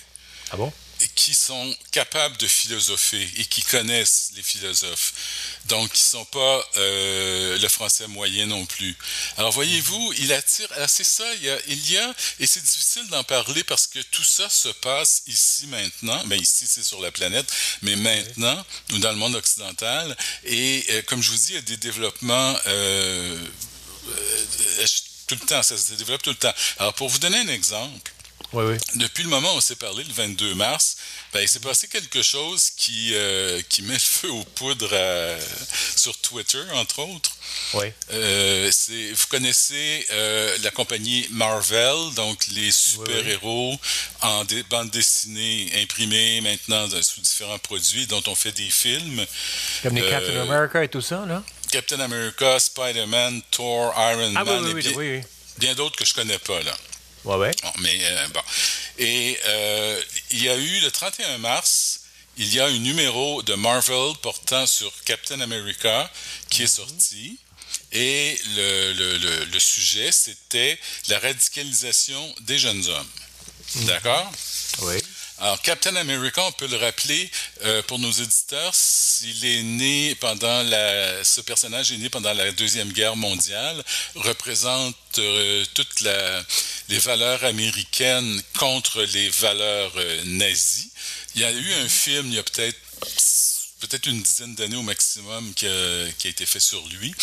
Ah 0.50 0.56
bon? 0.56 0.72
Qui 1.14 1.35
sont 1.35 1.76
capables 1.93 2.37
de 2.38 2.47
philosopher 2.47 3.28
et 3.37 3.45
qui 3.45 3.62
connaissent 3.62 4.31
les 4.35 4.43
philosophes. 4.43 5.12
Donc, 5.67 5.93
qui 5.93 6.02
ne 6.02 6.09
sont 6.09 6.25
pas 6.26 6.69
euh, 6.76 7.59
le 7.59 7.69
français 7.69 8.07
moyen 8.09 8.47
non 8.47 8.64
plus. 8.67 8.97
Alors, 9.37 9.52
voyez-vous, 9.52 10.12
il 10.19 10.33
attire... 10.33 10.67
Alors, 10.73 10.90
c'est 10.90 11.05
ça, 11.05 11.25
il 11.35 11.45
y 11.45 11.50
a, 11.50 11.59
il 11.69 11.90
y 11.90 11.99
a 11.99 12.14
et 12.40 12.47
c'est 12.47 12.62
difficile 12.62 13.07
d'en 13.09 13.25
parler 13.25 13.64
parce 13.64 13.87
que 13.87 14.00
tout 14.00 14.25
ça 14.25 14.49
se 14.49 14.69
passe 14.69 15.23
ici 15.26 15.67
maintenant. 15.67 16.23
Mais 16.26 16.38
ici, 16.38 16.67
c'est 16.67 16.85
sur 16.85 17.00
la 17.00 17.12
planète, 17.12 17.50
mais 17.83 17.97
maintenant, 17.97 18.64
ou 18.93 18.99
dans 18.99 19.11
le 19.11 19.19
monde 19.19 19.35
occidental. 19.35 20.17
Et 20.45 20.85
euh, 20.90 21.02
comme 21.02 21.23
je 21.23 21.31
vous 21.31 21.37
dis, 21.37 21.50
il 21.50 21.55
y 21.55 21.59
a 21.59 21.62
des 21.62 21.76
développements... 21.76 22.57
Euh, 22.67 23.47
tout 25.26 25.35
le 25.35 25.47
temps, 25.47 25.62
ça 25.62 25.76
se 25.76 25.93
développe 25.93 26.23
tout 26.23 26.31
le 26.31 26.37
temps. 26.37 26.55
Alors, 26.78 26.95
pour 26.95 27.09
vous 27.09 27.19
donner 27.19 27.38
un 27.38 27.49
exemple, 27.49 28.12
oui, 28.52 28.64
oui. 28.64 28.76
Depuis 28.95 29.23
le 29.23 29.28
moment 29.28 29.52
où 29.52 29.57
on 29.57 29.61
s'est 29.61 29.76
parlé, 29.76 30.02
le 30.05 30.12
22 30.12 30.55
mars, 30.55 30.97
ben, 31.33 31.40
il 31.40 31.49
s'est 31.49 31.61
passé 31.61 31.87
quelque 31.87 32.23
chose 32.23 32.71
qui, 32.76 33.11
euh, 33.14 33.61
qui 33.69 33.83
met 33.83 33.93
le 33.93 33.99
feu 33.99 34.31
aux 34.31 34.45
poudres 34.45 34.93
à, 34.93 35.37
sur 35.97 36.17
Twitter, 36.19 36.62
entre 36.73 37.00
autres. 37.00 37.31
Oui. 37.75 37.87
Euh, 38.11 38.71
vous 38.90 39.26
connaissez 39.28 40.07
euh, 40.11 40.57
la 40.62 40.71
compagnie 40.71 41.26
Marvel, 41.31 42.14
donc 42.14 42.47
les 42.49 42.71
super-héros 42.71 43.78
en 44.23 44.45
dé 44.45 44.62
bande 44.64 44.90
dessinée 44.90 45.71
imprimée 45.83 46.40
maintenant 46.40 46.88
sous 47.02 47.21
différents 47.21 47.59
produits 47.59 48.07
dont 48.07 48.23
on 48.26 48.35
fait 48.35 48.52
des 48.52 48.71
films. 48.71 49.26
Comme 49.83 49.95
les 49.95 50.09
Captain 50.09 50.40
America 50.40 50.83
et 50.83 50.88
tout 50.88 51.02
ça, 51.02 51.25
là? 51.26 51.43
Captain 51.71 52.00
America, 52.00 52.59
Spider-Man, 52.59 53.43
Thor, 53.50 53.93
Iron 53.95 54.33
ah, 54.37 54.45
Man 54.45 54.64
oui, 54.64 54.71
et 54.71 54.75
oui, 54.75 54.83
bien, 54.83 54.93
oui, 54.97 55.21
bien 55.59 55.75
d'autres 55.75 55.97
que 55.97 56.07
je 56.07 56.14
connais 56.14 56.38
pas, 56.38 56.62
là. 56.62 56.73
Ouais, 57.25 57.37
ouais. 57.37 57.50
Bon, 57.62 57.72
mais 57.80 57.98
euh, 58.02 58.26
bon. 58.28 58.40
Et 58.98 59.38
euh, 59.44 60.02
il 60.30 60.42
y 60.42 60.48
a 60.48 60.56
eu 60.56 60.80
le 60.80 60.90
31 60.90 61.38
mars, 61.38 62.00
il 62.37 62.52
y 62.54 62.60
a 62.60 62.66
un 62.66 62.78
numéro 62.78 63.42
de 63.42 63.54
Marvel 63.54 64.12
portant 64.22 64.66
sur 64.66 64.92
Captain 65.04 65.40
America 65.40 66.10
qui 66.50 66.62
est 66.62 66.66
sorti. 66.66 67.38
Et 67.92 68.38
le, 68.56 68.92
le, 68.92 69.16
le, 69.18 69.44
le 69.46 69.58
sujet, 69.58 70.12
c'était 70.12 70.78
la 71.08 71.18
radicalisation 71.18 72.34
des 72.40 72.58
jeunes 72.58 72.87
hommes. 72.88 73.06
Mm 73.75 73.80
-hmm. 73.80 73.87
D'accord? 73.87 74.32
Oui. 74.82 74.96
Alors, 75.40 75.62
Captain 75.62 75.95
America, 75.95 76.42
on 76.42 76.52
peut 76.52 76.66
le 76.66 76.78
rappeler 76.78 77.30
euh, 77.62 77.80
pour 77.85 78.00
nos 78.00 78.11
éditeurs, 78.11 78.75
s'il 78.75 79.45
est 79.45 79.62
né 79.62 80.16
pendant 80.16 80.64
la, 80.64 81.23
ce 81.23 81.40
personnage 81.40 81.92
est 81.92 81.99
né 81.99 82.09
pendant 82.09 82.33
la 82.33 82.50
deuxième 82.50 82.92
guerre 82.92 83.14
mondiale, 83.14 83.85
représente 84.16 84.97
euh, 85.18 85.64
toutes 85.75 86.00
les 86.00 86.99
valeurs 86.99 87.45
américaines 87.45 88.42
contre 88.59 89.02
les 89.02 89.28
valeurs 89.28 89.92
euh, 89.97 90.25
nazies. 90.25 90.90
Il 91.37 91.42
y 91.42 91.45
a 91.45 91.52
eu 91.52 91.73
un 91.75 91.88
film, 91.88 92.26
il 92.26 92.35
y 92.35 92.38
a 92.38 92.42
peut-être 92.42 92.78
peut-être 93.78 94.07
une 94.07 94.21
dizaine 94.21 94.57
d'années 94.57 94.75
au 94.75 94.83
maximum 94.83 95.54
qui 95.54 95.66
qui 96.18 96.26
a, 96.26 96.30
été 96.30 96.47
fait 96.47 96.59
sur 96.59 96.85
lui. 96.88 97.14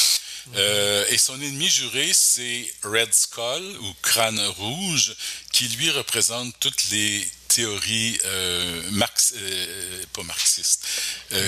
Euh, 0.55 1.05
et 1.09 1.17
son 1.17 1.39
ennemi 1.41 1.67
juré, 1.67 2.11
c'est 2.13 2.71
Red 2.83 3.13
Skull 3.13 3.77
ou 3.81 3.93
Crâne 4.01 4.39
Rouge, 4.57 5.15
qui 5.51 5.67
lui 5.69 5.89
représente 5.89 6.53
toutes 6.59 6.89
les 6.91 7.27
théories 7.47 8.19
euh, 8.25 8.81
marx, 8.91 9.33
euh, 9.37 10.03
pas 10.13 10.23
marxistes. 10.23 10.85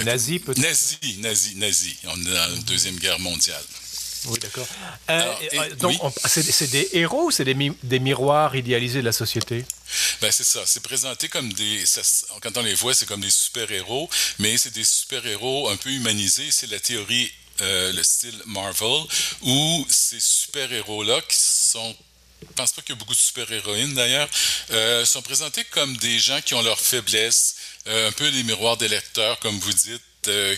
Nazi, 0.05 0.39
peut-être? 0.39 0.59
Nazi, 0.59 1.17
nazi, 1.19 1.55
nazi. 1.55 1.95
On 2.05 2.19
est 2.21 2.25
dans 2.25 2.33
la 2.33 2.47
Deuxième 2.65 2.97
Guerre 2.97 3.19
mondiale. 3.19 3.63
Oui, 4.25 4.39
d'accord. 4.39 4.67
donc, 5.77 6.03
oui. 6.03 6.11
c'est 6.25 6.71
des 6.71 6.89
héros 6.93 7.25
ou 7.25 7.31
c'est 7.31 7.45
des, 7.45 7.53
mi 7.53 7.71
des, 7.83 7.99
miroirs 7.99 8.55
idéalisés 8.55 8.99
de 8.99 9.05
la 9.05 9.11
société? 9.11 9.63
Ben, 10.21 10.31
C'est 10.31 10.43
ça. 10.43 10.63
C'est 10.65 10.81
présenté 10.81 11.29
comme 11.29 11.53
des. 11.53 11.85
Ça, 11.85 12.01
quand 12.41 12.57
on 12.57 12.63
les 12.63 12.73
voit, 12.73 12.93
c'est 12.93 13.05
comme 13.05 13.21
des 13.21 13.29
super-héros, 13.29 14.09
mais 14.39 14.57
c'est 14.57 14.73
des 14.73 14.83
super-héros 14.83 15.69
un 15.69 15.77
peu 15.77 15.91
humanisés. 15.91 16.49
C'est 16.49 16.69
la 16.69 16.79
théorie 16.79 17.31
euh, 17.61 17.91
le 17.93 18.03
style 18.03 18.39
Marvel, 18.45 19.03
où 19.41 19.85
ces 19.89 20.19
super-héros-là, 20.19 21.21
qui 21.27 21.37
sont 21.39 21.95
je 22.39 22.53
pense 22.53 22.71
pas 22.71 22.83
qu'il 22.83 22.93
y 22.93 22.97
a 22.97 22.99
beaucoup 22.99 23.15
de 23.15 23.19
super-héroïnes 23.19 23.95
d'ailleurs, 23.95 24.29
euh, 24.71 25.05
sont 25.05 25.23
présentés 25.23 25.63
comme 25.65 25.97
des 25.97 26.19
gens 26.19 26.39
qui 26.41 26.53
ont 26.53 26.61
leurs 26.61 26.79
faiblesses, 26.79 27.55
euh, 27.87 28.09
un 28.09 28.11
peu 28.11 28.29
des 28.29 28.43
miroirs 28.43 28.77
des 28.77 28.87
lecteurs, 28.87 29.39
comme 29.39 29.57
vous 29.57 29.73
dites, 29.73 30.01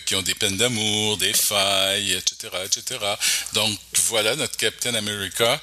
qui 0.05 0.15
ont 0.15 0.23
des 0.23 0.33
peines 0.33 0.57
d'amour, 0.57 1.17
des 1.17 1.31
failles, 1.31 2.13
etc., 2.13 2.49
etc. 2.65 2.99
Donc 3.53 3.77
voilà 4.07 4.35
notre 4.35 4.57
Captain 4.57 4.95
America, 4.95 5.61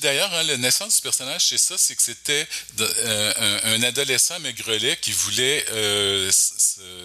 d'ailleurs, 0.00 0.32
hein, 0.34 0.42
la 0.44 0.56
naissance 0.56 0.96
du 0.96 1.02
personnage, 1.02 1.46
c'est 1.46 1.58
ça, 1.58 1.76
c'est 1.78 1.94
que 1.94 2.02
c'était 2.02 2.46
euh, 2.80 3.60
un, 3.64 3.82
adolescent 3.82 4.38
maigrelet 4.40 4.96
qui 5.00 5.12
voulait 5.12 5.64
euh, 5.70 6.30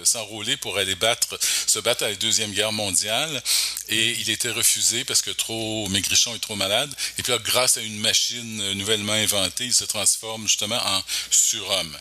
s'enrôler 0.03 0.57
pour 0.57 0.77
aller 0.77 0.95
battre, 0.95 1.39
se 1.67 1.79
battre 1.79 2.03
à 2.03 2.09
la 2.09 2.15
Deuxième 2.15 2.51
Guerre 2.51 2.71
mondiale, 2.71 3.41
et 3.89 4.11
il 4.19 4.29
était 4.29 4.51
refusé 4.51 5.03
parce 5.03 5.21
que 5.21 5.31
trop 5.31 5.87
maigrichon 5.89 6.35
et 6.35 6.39
trop 6.39 6.55
malade. 6.55 6.93
Et 7.17 7.23
puis 7.23 7.33
grâce 7.43 7.77
à 7.77 7.81
une 7.81 7.99
machine 7.99 8.73
nouvellement 8.73 9.13
inventée, 9.13 9.65
il 9.65 9.73
se 9.73 9.85
transforme 9.85 10.47
justement 10.47 10.79
en 10.83 11.03
surhomme. 11.29 11.97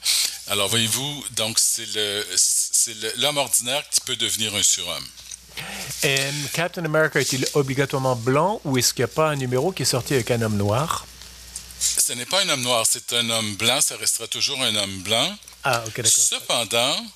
Alors 0.48 0.68
voyez-vous, 0.68 1.24
donc 1.32 1.58
c'est 1.58 1.86
l'homme 3.16 3.36
ordinaire 3.36 3.84
qui 3.90 4.00
peut 4.00 4.16
devenir 4.16 4.54
un 4.54 4.62
surhomme. 4.62 5.06
Et 6.02 6.18
Captain 6.52 6.84
America 6.84 7.20
est-il 7.20 7.46
obligatoirement 7.54 8.16
blanc 8.16 8.60
ou 8.64 8.78
est-ce 8.78 8.94
qu'il 8.94 9.04
n'y 9.04 9.10
a 9.10 9.14
pas 9.14 9.30
un 9.30 9.36
numéro 9.36 9.72
qui 9.72 9.82
est 9.82 9.86
sorti 9.86 10.14
avec 10.14 10.30
un 10.30 10.40
homme 10.42 10.56
noir? 10.56 11.06
Ce 11.78 12.12
n'est 12.12 12.26
pas 12.26 12.42
un 12.42 12.48
homme 12.50 12.62
noir, 12.62 12.86
c'est 12.88 13.12
un 13.12 13.28
homme 13.30 13.54
blanc, 13.56 13.80
ça 13.80 13.96
restera 13.96 14.26
toujours 14.26 14.60
un 14.62 14.74
homme 14.76 14.98
blanc. 15.02 15.36
Ah, 15.64 15.82
ok, 15.86 15.96
d'accord. 15.96 16.10
Cependant, 16.10 17.06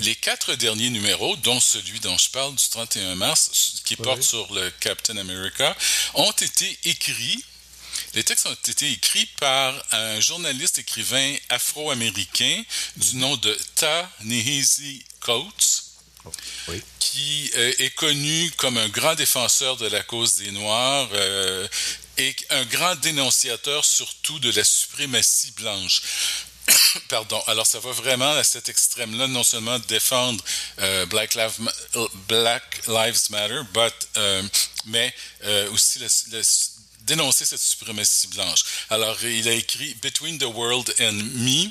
les 0.00 0.14
quatre 0.14 0.54
derniers 0.54 0.90
numéros, 0.90 1.36
dont 1.36 1.60
celui 1.60 2.00
dont 2.00 2.16
je 2.16 2.30
parle 2.30 2.54
du 2.54 2.68
31 2.68 3.14
mars, 3.16 3.82
qui 3.84 3.96
porte 3.96 4.22
sur 4.22 4.52
le 4.52 4.70
Captain 4.80 5.16
America, 5.16 5.76
ont 6.14 6.32
été 6.32 6.78
écrits 6.84 7.44
les 8.14 8.22
textes 8.22 8.46
ont 8.46 8.54
été 8.68 8.92
écrits 8.92 9.26
par 9.40 9.74
un 9.92 10.20
journaliste 10.20 10.78
écrivain 10.78 11.34
afro-américain 11.48 12.62
du 12.96 13.16
nom 13.16 13.36
de 13.36 13.58
Ta 13.74 14.08
Nehisi 14.22 15.04
Coates. 15.20 15.83
Oh, 16.26 16.32
qui 16.98 17.50
euh, 17.56 17.72
est 17.78 17.94
connu 17.94 18.50
comme 18.56 18.78
un 18.78 18.88
grand 18.88 19.14
défenseur 19.14 19.76
de 19.76 19.86
la 19.86 20.02
cause 20.02 20.36
des 20.36 20.50
Noirs 20.52 21.08
euh, 21.12 21.68
et 22.16 22.34
un 22.50 22.64
grand 22.64 22.94
dénonciateur 22.96 23.84
surtout 23.84 24.38
de 24.38 24.50
la 24.50 24.64
suprématie 24.64 25.52
blanche. 25.52 26.02
Pardon. 27.08 27.42
Alors, 27.46 27.66
ça 27.66 27.78
va 27.78 27.92
vraiment 27.92 28.32
à 28.32 28.42
cet 28.42 28.70
extrême-là, 28.70 29.26
non 29.26 29.44
seulement 29.44 29.78
défendre 29.80 30.42
euh, 30.80 31.04
Black, 31.06 31.34
Lives, 31.34 31.60
Matter, 33.30 33.60
mais 34.86 35.14
aussi 35.72 36.00
dénoncer 37.02 37.44
cette 37.44 37.60
suprématie 37.60 38.28
blanche. 38.28 38.64
Alors, 38.88 39.22
il 39.22 39.46
a 39.46 39.52
écrit 39.52 39.94
Between 40.02 40.38
the 40.38 40.44
World 40.44 40.94
and 41.00 41.12
Me, 41.12 41.70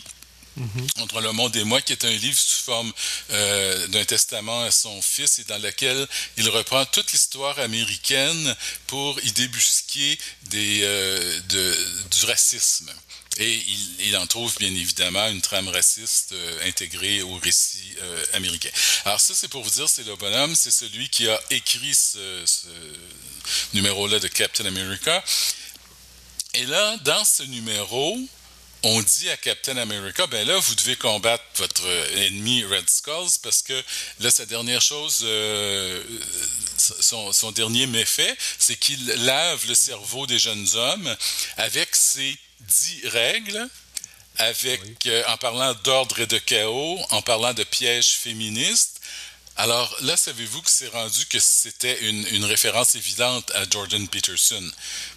Mm-hmm. 0.59 1.01
Entre 1.01 1.21
le 1.21 1.31
monde 1.31 1.55
et 1.55 1.63
moi, 1.63 1.81
qui 1.81 1.93
est 1.93 2.05
un 2.05 2.11
livre 2.11 2.37
sous 2.37 2.63
forme 2.63 2.91
euh, 3.31 3.87
d'un 3.87 4.05
testament 4.05 4.61
à 4.61 4.71
son 4.71 5.01
fils 5.01 5.39
et 5.39 5.43
dans 5.45 5.57
lequel 5.57 6.07
il 6.37 6.47
reprend 6.49 6.85
toute 6.85 7.11
l'histoire 7.11 7.57
américaine 7.59 8.55
pour 8.87 9.19
y 9.23 9.31
débusquer 9.31 10.17
euh, 10.53 11.39
du 11.49 12.25
racisme. 12.25 12.91
Et 13.37 13.63
il, 14.01 14.15
en 14.15 14.27
trouve 14.27 14.55
bien 14.59 14.69
évidemment 14.69 15.27
une 15.29 15.41
trame 15.41 15.67
raciste 15.67 16.33
euh, 16.33 16.67
intégrée 16.67 17.23
au 17.23 17.35
récit 17.37 17.95
américain. 18.33 18.69
Alors 19.05 19.19
ça, 19.19 19.33
c'est 19.33 19.47
pour 19.47 19.63
vous 19.63 19.71
dire, 19.71 19.89
c'est 19.89 20.05
le 20.05 20.15
bonhomme, 20.15 20.55
c'est 20.55 20.69
celui 20.69 21.09
qui 21.09 21.27
a 21.27 21.41
écrit 21.49 21.95
ce 21.95 22.45
numéro-là 23.73 24.19
de 24.19 24.27
Captain 24.27 24.65
America. 24.65 25.23
Et 26.53 26.65
là, 26.67 26.97
dans 26.97 27.25
ce 27.25 27.41
numéro, 27.43 28.19
on 28.83 29.01
dit 29.01 29.29
à 29.29 29.37
Captain 29.37 29.77
America, 29.77 30.27
ben 30.27 30.45
là, 30.45 30.57
vous 30.59 30.75
devez 30.75 30.97
combattre 30.97 31.43
votre 31.55 31.87
ennemi 32.17 32.65
Red 32.65 32.89
Skulls 32.89 33.39
parce 33.41 33.61
que 33.61 33.81
là, 34.19 34.29
sa 34.29 34.45
dernière 34.45 34.81
chose, 34.81 35.21
euh, 35.23 36.03
son, 36.77 37.51
dernier 37.53 37.87
méfait, 37.87 38.35
c'est 38.59 38.75
qu'il 38.75 39.05
lave 39.05 39.65
le 39.67 39.73
cerveau 39.73 40.27
des 40.27 40.37
jeunes 40.37 40.67
hommes 40.75 41.15
avec 41.57 41.95
ses 41.95 42.37
dix 42.59 43.07
règles, 43.07 43.69
avec, 44.37 44.81
euh, 45.07 45.23
en 45.27 45.37
parlant 45.37 45.73
d'ordre 45.85 46.19
et 46.19 46.27
de 46.27 46.37
chaos, 46.37 46.99
en 47.11 47.21
parlant 47.21 47.53
de 47.53 47.63
pièges 47.63 48.17
féministes, 48.17 48.92
alors 49.55 49.95
là, 50.01 50.17
savez-vous 50.17 50.61
que 50.61 50.69
c'est 50.69 50.87
rendu 50.87 51.25
que 51.27 51.39
c'était 51.39 52.09
une, 52.09 52.45
référence 52.45 52.95
évidente 52.95 53.51
à 53.55 53.63
Jordan 53.69 54.07
Peterson, 54.07 54.63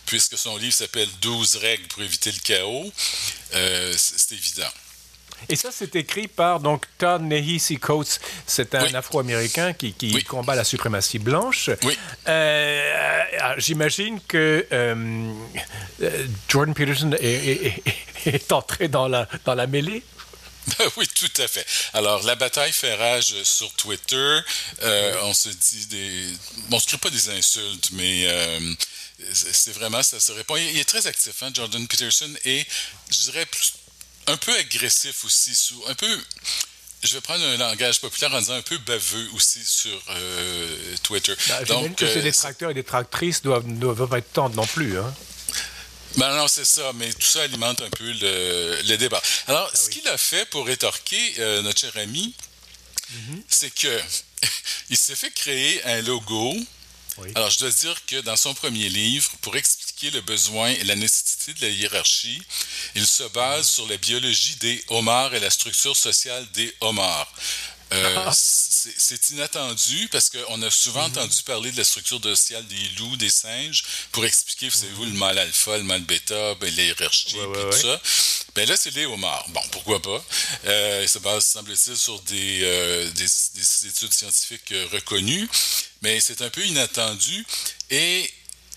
puisque 0.04 0.36
son 0.36 0.56
livre 0.56 0.74
s'appelle 0.74 1.08
12 1.20 1.56
règles 1.56 1.86
pour 1.88 2.02
éviter 2.02 2.30
le 2.32 2.38
chaos? 2.40 2.92
Euh, 3.54 3.94
c'est 3.96 4.32
évident. 4.32 4.70
Et 5.48 5.56
ça, 5.56 5.70
c'est 5.70 5.94
écrit 5.96 6.28
par 6.28 6.60
donc 6.60 6.86
Todd 6.98 7.22
Nehisi 7.22 7.76
Coates. 7.76 8.20
C'est 8.46 8.74
un 8.74 8.94
Afro-Américain 8.94 9.72
qui, 9.72 9.94
combat 10.24 10.54
la 10.54 10.64
suprématie 10.64 11.18
blanche. 11.18 11.70
Oui. 11.82 11.96
Euh, 12.26 13.22
j'imagine 13.58 14.20
que 14.26 14.66
euh, 14.72 15.32
Jordan 16.48 16.74
Peterson 16.74 17.12
est, 17.20 17.82
est, 18.26 18.52
entré 18.52 18.88
dans 18.88 19.08
la, 19.08 19.28
dans 19.44 19.54
la 19.54 19.66
mêlée. 19.66 20.02
oui, 20.96 21.05
tout 21.16 21.42
à 21.42 21.49
fait. 21.49 21.66
Alors, 21.94 22.23
la 22.25 22.35
bataille 22.35 22.73
fait 22.73 22.94
rage 22.94 23.35
sur 23.42 23.73
Twitter. 23.73 24.38
Euh, 24.82 25.14
on 25.23 25.34
se 25.34 25.49
dit 25.49 25.86
des... 25.86 26.28
Bon, 26.69 26.78
je 26.78 26.95
ne 26.95 27.00
pas 27.00 27.10
des 27.10 27.30
insultes, 27.30 27.90
mais 27.93 28.26
euh, 28.26 28.75
c'est 29.32 29.73
vraiment, 29.73 30.02
ça 30.02 30.21
se 30.21 30.32
répond. 30.32 30.56
Il 30.56 30.78
est 30.78 30.84
très 30.84 31.06
actif, 31.06 31.43
hein, 31.43 31.50
Jordan 31.54 31.86
Peterson, 31.88 32.30
et 32.45 32.67
je 33.10 33.30
dirais 33.30 33.47
un 34.26 34.36
peu 34.36 34.56
agressif 34.58 35.25
aussi, 35.25 35.54
sous, 35.54 35.82
un 35.88 35.95
peu... 35.95 36.21
Je 37.02 37.14
vais 37.14 37.21
prendre 37.21 37.45
un 37.45 37.56
langage 37.56 38.00
populaire 38.00 38.34
en 38.34 38.40
disant 38.40 38.54
un 38.54 38.62
peu 38.62 38.78
baveux 38.78 39.28
aussi 39.34 39.64
sur 39.64 40.02
euh, 40.10 40.97
Twitter. 41.02 41.34
Bah, 41.49 41.64
Donc, 41.64 41.97
que 41.97 42.12
ces 42.12 42.23
détracteurs 42.23 42.71
et 42.71 42.75
détractrices 42.75 43.43
doivent, 43.43 43.67
ne 43.67 43.78
doivent 43.78 44.08
pas 44.08 44.19
être 44.19 44.32
tendres 44.32 44.56
non 44.56 44.67
plus. 44.67 44.99
Hein? 44.99 45.14
Ben 46.16 46.34
non, 46.36 46.48
c'est 46.48 46.64
ça, 46.64 46.92
mais 46.94 47.12
tout 47.12 47.26
ça 47.26 47.42
alimente 47.42 47.80
un 47.82 47.90
peu 47.90 48.10
le, 48.10 48.96
débat. 48.96 49.22
Alors, 49.46 49.70
ah 49.70 49.76
ce 49.76 49.90
qu'il 49.90 50.06
a 50.08 50.16
fait 50.16 50.46
pour 50.46 50.66
rétorquer 50.66 51.34
euh, 51.38 51.62
notre 51.62 51.80
cher 51.80 51.96
ami, 51.96 52.34
mm-hmm. 53.12 53.42
c'est 53.48 53.74
que 53.74 54.00
il 54.90 54.96
s'est 54.96 55.16
fait 55.16 55.30
créer 55.30 55.84
un 55.84 56.02
logo. 56.02 56.56
Alors, 57.34 57.48
je 57.48 57.58
dois 57.60 57.70
dire 57.70 57.98
que 58.06 58.20
dans 58.20 58.36
son 58.36 58.52
premier 58.52 58.90
livre, 58.90 59.30
pour 59.40 59.56
expliquer 59.56 60.10
le 60.10 60.20
besoin 60.20 60.68
et 60.68 60.84
la 60.84 60.96
nécessité 60.96 61.54
de 61.54 61.62
la 61.62 61.68
hiérarchie, 61.70 62.42
il 62.94 63.06
se 63.06 63.22
base 63.24 63.66
mm-hmm. 63.66 63.74
sur 63.74 63.86
la 63.86 63.96
biologie 63.96 64.56
des 64.56 64.84
homards 64.88 65.34
et 65.34 65.40
la 65.40 65.50
structure 65.50 65.96
sociale 65.96 66.46
des 66.52 66.74
homards. 66.80 67.32
Euh, 67.92 68.14
ah. 68.16 68.32
c'est 68.34 69.30
inattendu 69.30 70.08
parce 70.10 70.28
qu'on 70.28 70.60
a 70.62 70.70
souvent 70.70 71.08
mhm. 71.08 71.18
entendu 71.18 71.42
parler 71.44 71.70
de 71.70 71.76
la 71.76 71.84
structure 71.84 72.20
sociale 72.22 72.66
des 72.66 72.88
loups, 72.99 73.16
des 73.16 73.30
singes, 73.30 73.84
pour 74.12 74.25
expliquer, 74.25 74.68
vous 74.68 74.76
savez-vous, 74.76 75.04
le 75.04 75.12
mal 75.12 75.38
alpha, 75.38 75.76
le 75.78 75.84
mal 75.84 76.02
bêta, 76.02 76.54
ben, 76.56 76.72
les 76.75 76.86
hiérarchies, 76.86 77.36
tout 77.36 77.72
ça. 77.72 78.00
Ben 78.54 78.68
là, 78.68 78.76
c'est 78.76 78.94
les 78.94 79.06
homards. 79.06 79.46
Bon, 79.50 79.60
pourquoi 79.70 80.00
pas? 80.02 80.25
Euh, 80.64 81.06
ça 81.06 81.20
base, 81.20 81.44
semble-t-il, 81.44 81.96
sur 81.96 82.20
des, 82.22 82.60
euh, 82.62 83.10
des, 83.10 83.26
des, 83.54 83.86
études 83.88 84.12
scientifiques 84.12 84.75
reconnues, 84.92 85.49
mais 86.02 86.20
c'est 86.20 86.42
un 86.42 86.50
peu 86.50 86.64
inattendu. 86.64 87.46
Et 87.90 88.28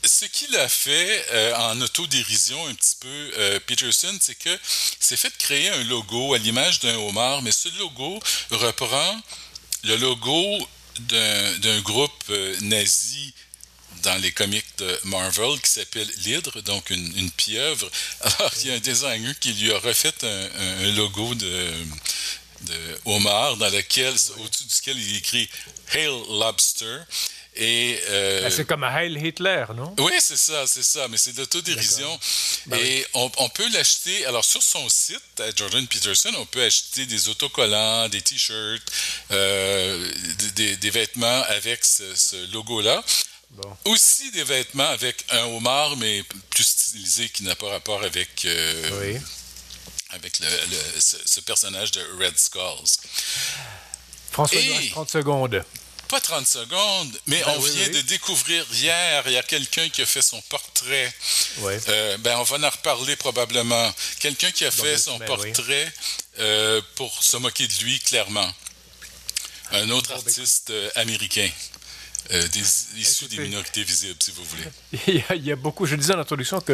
ce 0.03 0.25
qu'il 0.25 0.55
a 0.55 0.69
fait 0.69 1.25
euh, 1.31 1.55
en 1.55 1.81
autodérision 1.81 2.67
un 2.67 2.73
petit 2.73 2.95
peu, 2.99 3.31
euh, 3.37 3.59
Peterson, 3.65 4.17
c'est 4.21 4.35
que 4.35 4.57
c'est 4.99 5.17
fait 5.17 5.35
créer 5.37 5.69
un 5.69 5.83
logo 5.85 6.33
à 6.33 6.37
l'image 6.37 6.79
d'un 6.79 6.95
homard, 6.97 7.41
mais 7.41 7.51
ce 7.51 7.69
logo 7.77 8.19
reprend 8.51 9.21
le 9.83 9.95
logo 9.97 10.67
d'un 10.99 11.79
groupe 11.81 12.23
euh, 12.29 12.57
nazi 12.61 13.33
dans 14.03 14.15
les 14.21 14.31
comics 14.31 14.65
de 14.77 14.99
Marvel 15.05 15.59
qui 15.61 15.71
s'appelle 15.71 16.09
l'Hydre, 16.23 16.61
donc 16.61 16.89
une, 16.89 17.31
pieuvre. 17.31 17.89
Alors, 18.21 18.53
il 18.61 18.67
y 18.67 18.71
a 18.71 18.75
un 18.75 18.79
designer 18.79 19.37
qui 19.39 19.53
lui 19.53 19.73
a 19.73 19.79
refait 19.79 20.13
un, 20.23 20.91
logo 20.93 21.35
de, 21.35 21.73
de 22.61 22.99
homard 23.05 23.57
dans 23.57 23.69
lequel, 23.69 24.13
au-dessus 24.37 24.63
duquel 24.65 24.97
il 24.97 25.17
écrit 25.17 25.49
Hail 25.93 26.07
Lobster. 26.29 26.99
Et 27.61 27.99
euh, 28.07 28.43
ben, 28.43 28.49
c'est 28.49 28.63
comme 28.63 28.85
Heil 28.85 29.17
Hitler, 29.21 29.65
non? 29.75 29.93
Oui, 29.99 30.13
c'est 30.19 30.37
ça, 30.37 30.65
c'est 30.65 30.83
ça, 30.83 31.09
mais 31.09 31.17
c'est 31.17 31.33
de 31.33 31.39
l'autodérision. 31.39 32.19
Ben 32.67 32.79
et 32.79 33.05
on, 33.13 33.49
peut 33.49 33.69
l'acheter. 33.73 34.25
Alors 34.27 34.45
sur 34.45 34.63
son 34.63 34.87
site, 34.87 35.39
à 35.39 35.53
Jordan 35.53 35.85
Peterson, 35.85 36.31
on 36.37 36.45
peut 36.45 36.63
acheter 36.63 37.05
des 37.05 37.27
autocollants, 37.27 38.07
des 38.07 38.21
t-shirts, 38.21 38.81
euh, 39.31 40.09
des, 40.55 40.89
vêtements 40.89 41.43
avec 41.49 41.83
ce, 41.83 42.53
logo-là. 42.53 43.03
Aussi 43.83 44.31
des 44.31 44.43
vêtements 44.45 44.87
avec 44.87 45.25
un 45.29 45.43
homard, 45.43 45.97
mais 45.97 46.23
plus 46.51 46.63
stylisé, 46.63 47.27
qui 47.27 47.43
n'a 47.43 47.55
pas 47.55 47.69
rapport 47.71 48.01
avec. 48.03 48.45
Euh, 48.45 49.19
avec 50.11 50.39
le, 50.39 50.47
ce, 50.97 51.41
personnage 51.41 51.91
de 51.91 52.01
Red 52.19 52.37
Skulls. 52.39 52.99
François, 54.31 54.61
30 54.91 55.09
secondes 55.09 55.63
pas 56.09 56.19
30 56.19 56.45
secondes, 56.47 57.19
mais 57.27 57.41
ben 57.43 57.53
on 57.55 57.59
vient 57.59 57.87
de 57.89 58.01
découvrir 58.01 58.65
hier, 58.73 59.23
il 59.27 59.33
y 59.33 59.37
a 59.37 59.43
quelqu'un 59.43 59.87
qui 59.89 60.01
a 60.01 60.05
fait 60.07 60.23
son 60.23 60.41
portrait. 60.43 61.13
Euh, 61.61 62.17
ben, 62.17 62.37
on 62.37 62.43
va 62.43 62.67
en 62.67 62.69
reparler 62.69 63.15
probablement. 63.15 63.93
Quelqu'un 64.19 64.51
qui 64.51 64.65
a 64.65 64.71
fait 64.71 64.97
son 64.97 65.17
ben 65.17 65.27
portrait 65.27 65.93
euh, 66.39 66.81
pour 66.95 67.23
se 67.23 67.37
moquer 67.37 67.67
de 67.67 67.73
lui, 67.83 67.99
clairement. 67.99 68.51
Un 69.71 69.89
autre 69.91 70.11
artiste 70.11 70.71
euh, 70.71 70.89
américain. 70.95 71.49
Euh, 72.31 72.47
des, 72.49 72.59
issus 73.01 73.27
des 73.27 73.39
minorités 73.39 73.83
visibles, 73.83 74.15
si 74.19 74.31
vous 74.31 74.43
voulez. 74.43 74.63
Il 75.07 75.15
y, 75.15 75.23
a, 75.29 75.35
il 75.35 75.45
y 75.45 75.51
a 75.51 75.55
beaucoup, 75.55 75.85
je 75.85 75.95
disais 75.95 76.13
en 76.13 76.19
introduction 76.19 76.61
que 76.61 76.73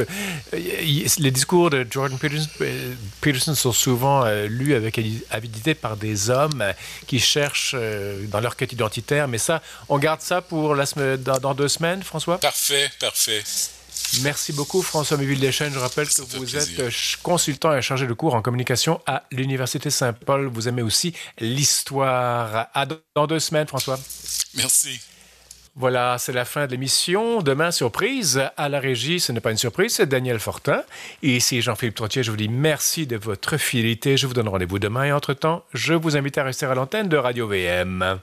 euh, 0.54 1.06
les 1.18 1.32
discours 1.32 1.70
de 1.70 1.88
Jordan 1.90 2.18
Peterson, 2.18 2.50
euh, 2.62 2.94
Peterson 3.22 3.56
sont 3.56 3.72
souvent 3.72 4.26
euh, 4.26 4.48
lus 4.48 4.76
avec 4.76 5.00
avidité 5.30 5.74
par 5.74 5.96
des 5.98 6.30
hommes 6.30 6.64
qui 7.08 7.20
cherchent 7.20 7.74
euh, 7.78 8.26
dans 8.28 8.40
leur 8.42 8.56
quête 8.58 8.74
identitaire, 8.74 9.28
mais 9.28 9.38
ça, 9.38 9.62
on 9.88 9.98
garde 9.98 10.22
ça 10.22 10.42
pour 10.42 10.76
la 10.76 10.86
semaine, 10.86 11.18
dans, 11.24 11.40
dans 11.40 11.54
deux 11.54 11.70
semaines, 11.70 12.04
François? 12.04 12.38
Parfait, 12.38 12.90
parfait. 13.00 13.44
Merci 14.22 14.54
beaucoup, 14.54 14.82
François 14.82 15.18
Méville 15.18 15.40
Deschênes. 15.40 15.74
Je 15.74 15.80
rappelle 15.80 16.10
Ça 16.10 16.24
que 16.24 16.38
vous 16.38 16.46
plaisir. 16.46 16.86
êtes 16.86 16.94
consultant 17.24 17.76
et 17.76 17.82
chargé 17.82 18.08
de 18.08 18.14
cours 18.14 18.36
en 18.36 18.42
communication 18.42 19.02
à 19.06 19.24
l'Université 19.32 19.90
Saint-Paul. 19.90 20.48
Vous 20.48 20.68
aimez 20.68 20.82
aussi 20.82 21.14
l'histoire. 21.40 22.68
À 22.74 22.86
dans 23.16 23.28
deux 23.28 23.40
semaines, 23.40 23.68
François. 23.68 24.00
Merci. 24.56 25.00
Voilà, 25.78 26.16
c'est 26.18 26.32
la 26.32 26.46
fin 26.46 26.68
de 26.68 26.72
l'émission. 26.72 27.42
Demain, 27.42 27.70
surprise, 27.70 28.42
à 28.56 28.70
la 28.70 28.80
régie, 28.80 29.20
ce 29.20 29.34
n'est 29.34 29.42
pas 29.42 29.52
une 29.52 29.58
surprise, 29.58 29.96
c'est 29.96 30.06
Daniel 30.06 30.40
Fortin. 30.40 30.84
Et 31.22 31.36
ici 31.36 31.62
Jean-Philippe 31.62 31.96
Trottier, 31.96 32.24
je 32.24 32.32
vous 32.32 32.38
dis 32.38 32.48
merci 32.48 33.08
de 33.08 33.18
votre 33.18 33.58
fidélité. 33.58 34.16
Je 34.16 34.26
vous 34.26 34.34
donne 34.34 34.48
rendez-vous 34.48 34.80
demain 34.80 35.04
et 35.04 35.12
entre-temps, 35.12 35.66
je 35.74 35.94
vous 35.94 36.16
invite 36.16 36.38
à 36.38 36.44
rester 36.44 36.66
à 36.66 36.76
l'antenne 36.76 37.10
de 37.10 37.18
Radio 37.18 37.48
VM. 37.48 38.20